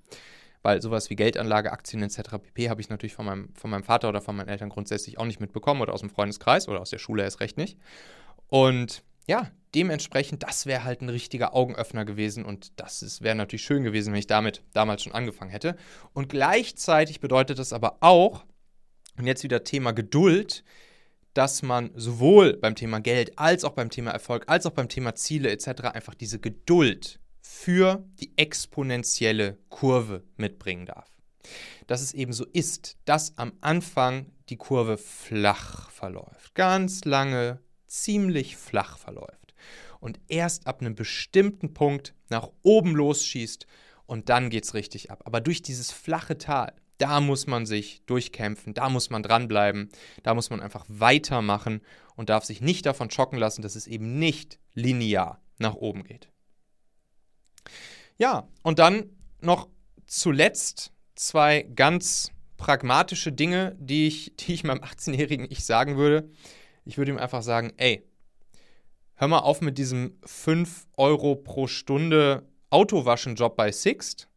Weil 0.62 0.82
sowas 0.82 1.10
wie 1.10 1.16
Geldanlage, 1.16 1.72
Aktien 1.72 2.02
etc. 2.02 2.38
pp. 2.42 2.68
habe 2.68 2.80
ich 2.80 2.88
natürlich 2.88 3.14
von 3.14 3.26
meinem, 3.26 3.54
von 3.54 3.70
meinem 3.70 3.84
Vater 3.84 4.08
oder 4.08 4.20
von 4.20 4.36
meinen 4.36 4.48
Eltern 4.48 4.68
grundsätzlich 4.68 5.18
auch 5.18 5.24
nicht 5.24 5.40
mitbekommen 5.40 5.80
oder 5.80 5.92
aus 5.92 6.00
dem 6.00 6.10
Freundeskreis 6.10 6.68
oder 6.68 6.80
aus 6.80 6.90
der 6.90 6.98
Schule 6.98 7.22
erst 7.22 7.40
recht 7.40 7.56
nicht. 7.56 7.78
Und 8.48 9.02
ja, 9.26 9.50
dementsprechend, 9.74 10.42
das 10.42 10.66
wäre 10.66 10.84
halt 10.84 11.02
ein 11.02 11.08
richtiger 11.08 11.54
Augenöffner 11.54 12.04
gewesen 12.04 12.44
und 12.44 12.80
das 12.80 13.20
wäre 13.20 13.34
natürlich 13.34 13.64
schön 13.64 13.82
gewesen, 13.82 14.12
wenn 14.12 14.20
ich 14.20 14.26
damit 14.26 14.62
damals 14.72 15.02
schon 15.02 15.12
angefangen 15.12 15.50
hätte. 15.50 15.76
Und 16.12 16.28
gleichzeitig 16.28 17.20
bedeutet 17.20 17.58
das 17.58 17.72
aber 17.72 17.98
auch, 18.00 18.44
und 19.18 19.26
jetzt 19.26 19.42
wieder 19.42 19.64
Thema 19.64 19.92
Geduld, 19.92 20.62
dass 21.34 21.62
man 21.62 21.90
sowohl 21.94 22.56
beim 22.56 22.74
Thema 22.74 23.00
Geld 23.00 23.38
als 23.38 23.64
auch 23.64 23.72
beim 23.72 23.90
Thema 23.90 24.10
Erfolg, 24.10 24.44
als 24.46 24.64
auch 24.64 24.70
beim 24.70 24.88
Thema 24.88 25.14
Ziele 25.14 25.50
etc. 25.50 25.82
einfach 25.92 26.14
diese 26.14 26.38
Geduld 26.38 27.20
für 27.46 28.04
die 28.18 28.36
exponentielle 28.36 29.56
Kurve 29.68 30.24
mitbringen 30.36 30.84
darf. 30.84 31.16
Dass 31.86 32.02
es 32.02 32.12
eben 32.12 32.32
so 32.32 32.44
ist, 32.44 32.96
dass 33.04 33.38
am 33.38 33.52
Anfang 33.60 34.32
die 34.48 34.56
Kurve 34.56 34.98
flach 34.98 35.90
verläuft, 35.90 36.54
ganz 36.54 37.04
lange 37.04 37.60
ziemlich 37.86 38.56
flach 38.56 38.98
verläuft 38.98 39.54
und 40.00 40.18
erst 40.26 40.66
ab 40.66 40.80
einem 40.80 40.96
bestimmten 40.96 41.72
Punkt 41.72 42.14
nach 42.28 42.50
oben 42.62 42.96
losschießt 42.96 43.66
und 44.06 44.28
dann 44.28 44.50
geht 44.50 44.64
es 44.64 44.74
richtig 44.74 45.12
ab. 45.12 45.22
Aber 45.24 45.40
durch 45.40 45.62
dieses 45.62 45.92
flache 45.92 46.38
Tal, 46.38 46.74
da 46.98 47.20
muss 47.20 47.46
man 47.46 47.64
sich 47.64 48.02
durchkämpfen, 48.06 48.74
da 48.74 48.88
muss 48.88 49.10
man 49.10 49.22
dranbleiben, 49.22 49.90
da 50.24 50.34
muss 50.34 50.50
man 50.50 50.60
einfach 50.60 50.84
weitermachen 50.88 51.80
und 52.16 52.28
darf 52.28 52.44
sich 52.44 52.60
nicht 52.60 52.86
davon 52.86 53.10
schocken 53.10 53.38
lassen, 53.38 53.62
dass 53.62 53.76
es 53.76 53.86
eben 53.86 54.18
nicht 54.18 54.58
linear 54.74 55.40
nach 55.58 55.74
oben 55.74 56.02
geht. 56.02 56.28
Ja, 58.18 58.48
und 58.62 58.78
dann 58.78 59.10
noch 59.40 59.68
zuletzt 60.06 60.92
zwei 61.14 61.62
ganz 61.62 62.30
pragmatische 62.56 63.32
Dinge, 63.32 63.76
die 63.78 64.06
ich, 64.06 64.36
die 64.40 64.54
ich 64.54 64.64
meinem 64.64 64.82
18-jährigen 64.82 65.46
Ich 65.50 65.64
sagen 65.64 65.96
würde. 65.96 66.30
Ich 66.84 66.98
würde 66.98 67.12
ihm 67.12 67.18
einfach 67.18 67.42
sagen, 67.42 67.72
ey, 67.76 68.06
hör 69.14 69.28
mal 69.28 69.40
auf 69.40 69.60
mit 69.60 69.78
diesem 69.78 70.18
5 70.24 70.86
Euro 70.96 71.34
pro 71.34 71.66
Stunde 71.66 72.48
Autowaschen-Job 72.70 73.56
bei 73.56 73.72
Sixt. 73.72 74.28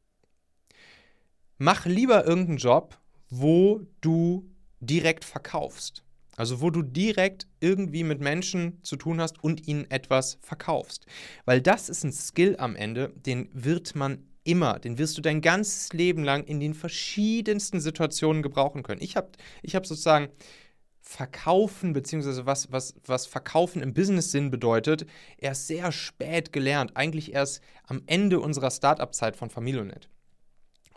Mach 1.58 1.86
lieber 1.86 2.26
irgendeinen 2.26 2.58
Job, 2.58 2.98
wo 3.30 3.82
du 4.02 4.50
direkt 4.80 5.26
verkaufst. 5.26 6.04
Also 6.39 6.62
wo 6.62 6.69
du 6.69 6.84
direkt 6.84 7.47
irgendwie 7.60 8.06
mit 8.06 8.21
Menschen 8.21 8.82
zu 8.82 8.95
tun 8.95 9.19
hast 9.19 9.43
und 9.43 9.67
ihnen 9.67 9.91
etwas 9.91 10.38
verkaufst. 10.39 11.06
Weil 11.43 11.60
das 11.60 11.89
ist 11.89 12.06
ein 12.06 12.13
Skill 12.13 12.56
am 12.58 12.78
Ende, 12.78 13.12
den 13.25 13.49
wird 13.52 13.93
man 13.93 14.25
immer, 14.45 14.80
den 14.80 14.97
wirst 14.97 15.17
du 15.17 15.21
dein 15.21 15.41
ganzes 15.41 15.91
Leben 15.91 16.23
lang 16.23 16.45
in 16.45 16.62
den 16.62 16.75
verschiedensten 16.75 17.82
Situationen 17.82 18.41
gebrauchen 18.41 18.84
können. 18.84 19.02
Ich 19.02 19.17
habe 19.17 19.32
ich 19.63 19.75
hab 19.75 19.86
sozusagen 19.86 20.30
Verkaufen, 21.02 21.91
beziehungsweise 21.91 22.45
was, 22.45 22.71
was, 22.71 22.95
was 23.06 23.25
Verkaufen 23.25 23.82
im 23.82 23.93
Business-Sinn 23.93 24.49
bedeutet, 24.49 25.08
erst 25.39 25.67
sehr 25.67 25.91
spät 25.91 26.54
gelernt. 26.54 26.95
Eigentlich 26.95 27.34
erst 27.34 27.62
am 27.84 28.02
Ende 28.06 28.39
unserer 28.39 28.71
Startup-Zeit 28.71 29.36
von 29.36 29.49
Familionet. 29.49 30.08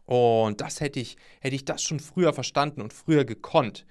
Und 0.04 0.60
das 0.60 0.80
hätte 0.80 1.00
ich, 1.00 1.16
hätte 1.40 1.56
ich 1.56 1.64
das 1.64 1.82
schon 1.82 1.98
früher 1.98 2.32
verstanden 2.32 2.80
und 2.80 2.92
früher 2.92 3.24
gekonnt, 3.24 3.86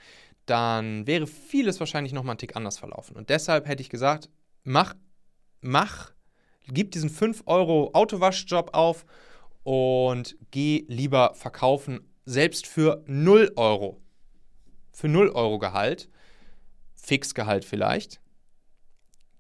dann 0.46 1.08
wäre 1.08 1.28
vieles 1.28 1.80
wahrscheinlich 1.80 2.14
nochmal 2.14 2.34
einen 2.34 2.40
Tick 2.40 2.56
anders 2.56 2.78
verlaufen. 2.78 3.16
Und 3.16 3.30
deshalb 3.30 3.68
hätte 3.68 3.82
ich 3.82 3.90
gesagt, 3.90 4.30
mach, 4.64 4.96
mach, 5.62 6.12
gib 6.68 6.92
diesen 6.92 7.10
5 7.10 7.44
Euro 7.46 7.92
Autowaschjob 7.94 8.74
auf 8.74 9.06
und 9.64 10.38
geh 10.52 10.86
lieber 10.88 11.34
verkaufen, 11.36 12.12
selbst 12.26 12.68
für 12.68 13.04
0 13.08 13.54
Euro 13.56 14.02
für 14.92 15.08
0 15.08 15.30
Euro 15.30 15.60
Gehalt, 15.60 16.10
Fixgehalt 16.94 17.66
vielleicht, 17.66 18.22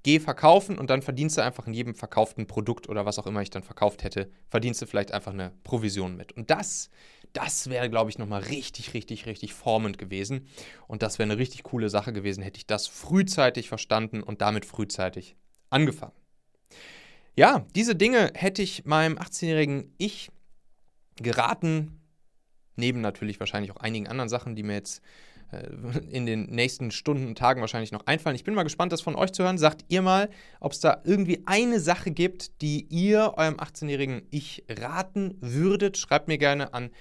geh 0.03 0.19
verkaufen 0.19 0.79
und 0.79 0.89
dann 0.89 1.01
verdienst 1.01 1.37
du 1.37 1.43
einfach 1.43 1.67
in 1.67 1.73
jedem 1.73 1.93
verkauften 1.93 2.47
Produkt 2.47 2.89
oder 2.89 3.05
was 3.05 3.19
auch 3.19 3.27
immer 3.27 3.41
ich 3.41 3.51
dann 3.51 3.63
verkauft 3.63 4.03
hätte, 4.03 4.31
verdienst 4.49 4.81
du 4.81 4.87
vielleicht 4.87 5.11
einfach 5.11 5.33
eine 5.33 5.51
Provision 5.63 6.15
mit. 6.15 6.31
Und 6.31 6.49
das, 6.49 6.89
das 7.33 7.69
wäre, 7.69 7.89
glaube 7.89 8.09
ich, 8.09 8.17
nochmal 8.17 8.43
richtig, 8.43 8.93
richtig, 8.93 9.25
richtig 9.25 9.53
formend 9.53 9.97
gewesen. 9.97 10.47
Und 10.87 11.01
das 11.01 11.19
wäre 11.19 11.29
eine 11.29 11.37
richtig 11.37 11.63
coole 11.63 11.89
Sache 11.89 12.13
gewesen, 12.13 12.43
hätte 12.43 12.57
ich 12.57 12.67
das 12.67 12.87
frühzeitig 12.87 13.69
verstanden 13.69 14.21
und 14.21 14.41
damit 14.41 14.65
frühzeitig 14.65 15.35
angefangen. 15.69 16.13
Ja, 17.35 17.65
diese 17.75 17.95
Dinge 17.95 18.31
hätte 18.35 18.61
ich 18.61 18.85
meinem 18.85 19.17
18-jährigen 19.17 19.93
Ich 19.97 20.29
geraten, 21.15 22.01
neben 22.75 23.01
natürlich 23.01 23.39
wahrscheinlich 23.39 23.71
auch 23.71 23.77
einigen 23.77 24.07
anderen 24.07 24.29
Sachen, 24.29 24.55
die 24.55 24.63
mir 24.63 24.73
jetzt 24.73 25.01
äh, 25.51 25.67
in 26.09 26.25
den 26.25 26.47
nächsten 26.47 26.91
Stunden 26.91 27.27
und 27.27 27.37
Tagen 27.37 27.61
wahrscheinlich 27.61 27.91
noch 27.91 28.05
einfallen. 28.05 28.35
Ich 28.35 28.43
bin 28.43 28.53
mal 28.53 28.63
gespannt, 28.63 28.91
das 28.91 29.01
von 29.01 29.15
euch 29.15 29.31
zu 29.31 29.43
hören. 29.43 29.57
Sagt 29.57 29.85
ihr 29.87 30.01
mal, 30.01 30.29
ob 30.59 30.73
es 30.73 30.79
da 30.79 31.01
irgendwie 31.05 31.43
eine 31.45 31.79
Sache 31.79 32.11
gibt, 32.11 32.61
die 32.61 32.85
ihr 32.89 33.33
eurem 33.37 33.55
18-jährigen 33.55 34.23
Ich 34.31 34.65
raten 34.69 35.37
würdet. 35.39 35.97
Schreibt 35.97 36.27
mir 36.27 36.37
gerne 36.37 36.73
an 36.73 36.91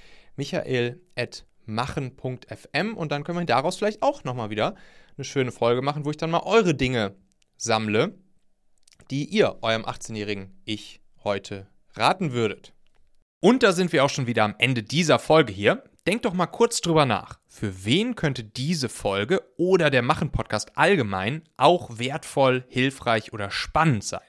michael.machen.fm 0.41 2.97
und 2.97 3.13
dann 3.13 3.25
können 3.25 3.39
wir 3.39 3.45
daraus 3.45 3.77
vielleicht 3.77 4.03
auch 4.03 4.25
nochmal 4.25 4.49
wieder 4.49 4.75
eine 5.17 5.25
schöne 5.27 5.53
Folge 5.53 5.83
machen, 5.83 6.07
wo 6.07 6.11
ich 6.11 6.17
dann 6.17 6.31
mal 6.31 6.45
eure 6.47 6.75
Dinge 6.75 7.15
sammle, 7.59 8.15
die 9.11 9.27
ihr 9.27 9.59
eurem 9.61 9.85
18-jährigen 9.85 10.63
Ich 10.65 11.03
heute 11.25 11.67
raten 11.93 12.33
würdet. 12.33 12.73
Und 13.41 13.63
da 13.63 13.73
sind 13.73 13.93
wir 13.93 14.03
auch 14.03 14.09
schon 14.09 14.27
wieder 14.27 14.45
am 14.45 14.55
Ende 14.57 14.83
dieser 14.83 15.19
Folge 15.19 15.53
hier. 15.53 15.85
Denkt 16.07 16.25
doch 16.25 16.33
mal 16.33 16.47
kurz 16.47 16.81
drüber 16.81 17.05
nach. 17.05 17.39
Für 17.47 17.85
wen 17.85 18.15
könnte 18.15 18.43
diese 18.43 18.89
Folge 18.89 19.43
oder 19.59 19.91
der 19.91 20.01
Machen-Podcast 20.01 20.79
allgemein 20.79 21.43
auch 21.59 21.99
wertvoll, 21.99 22.65
hilfreich 22.69 23.35
oder 23.35 23.51
spannend 23.51 24.05
sein? 24.05 24.23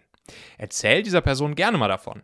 Erzähl 0.58 1.04
dieser 1.04 1.22
Person 1.22 1.56
gerne 1.56 1.78
mal 1.78 1.88
davon. 1.88 2.24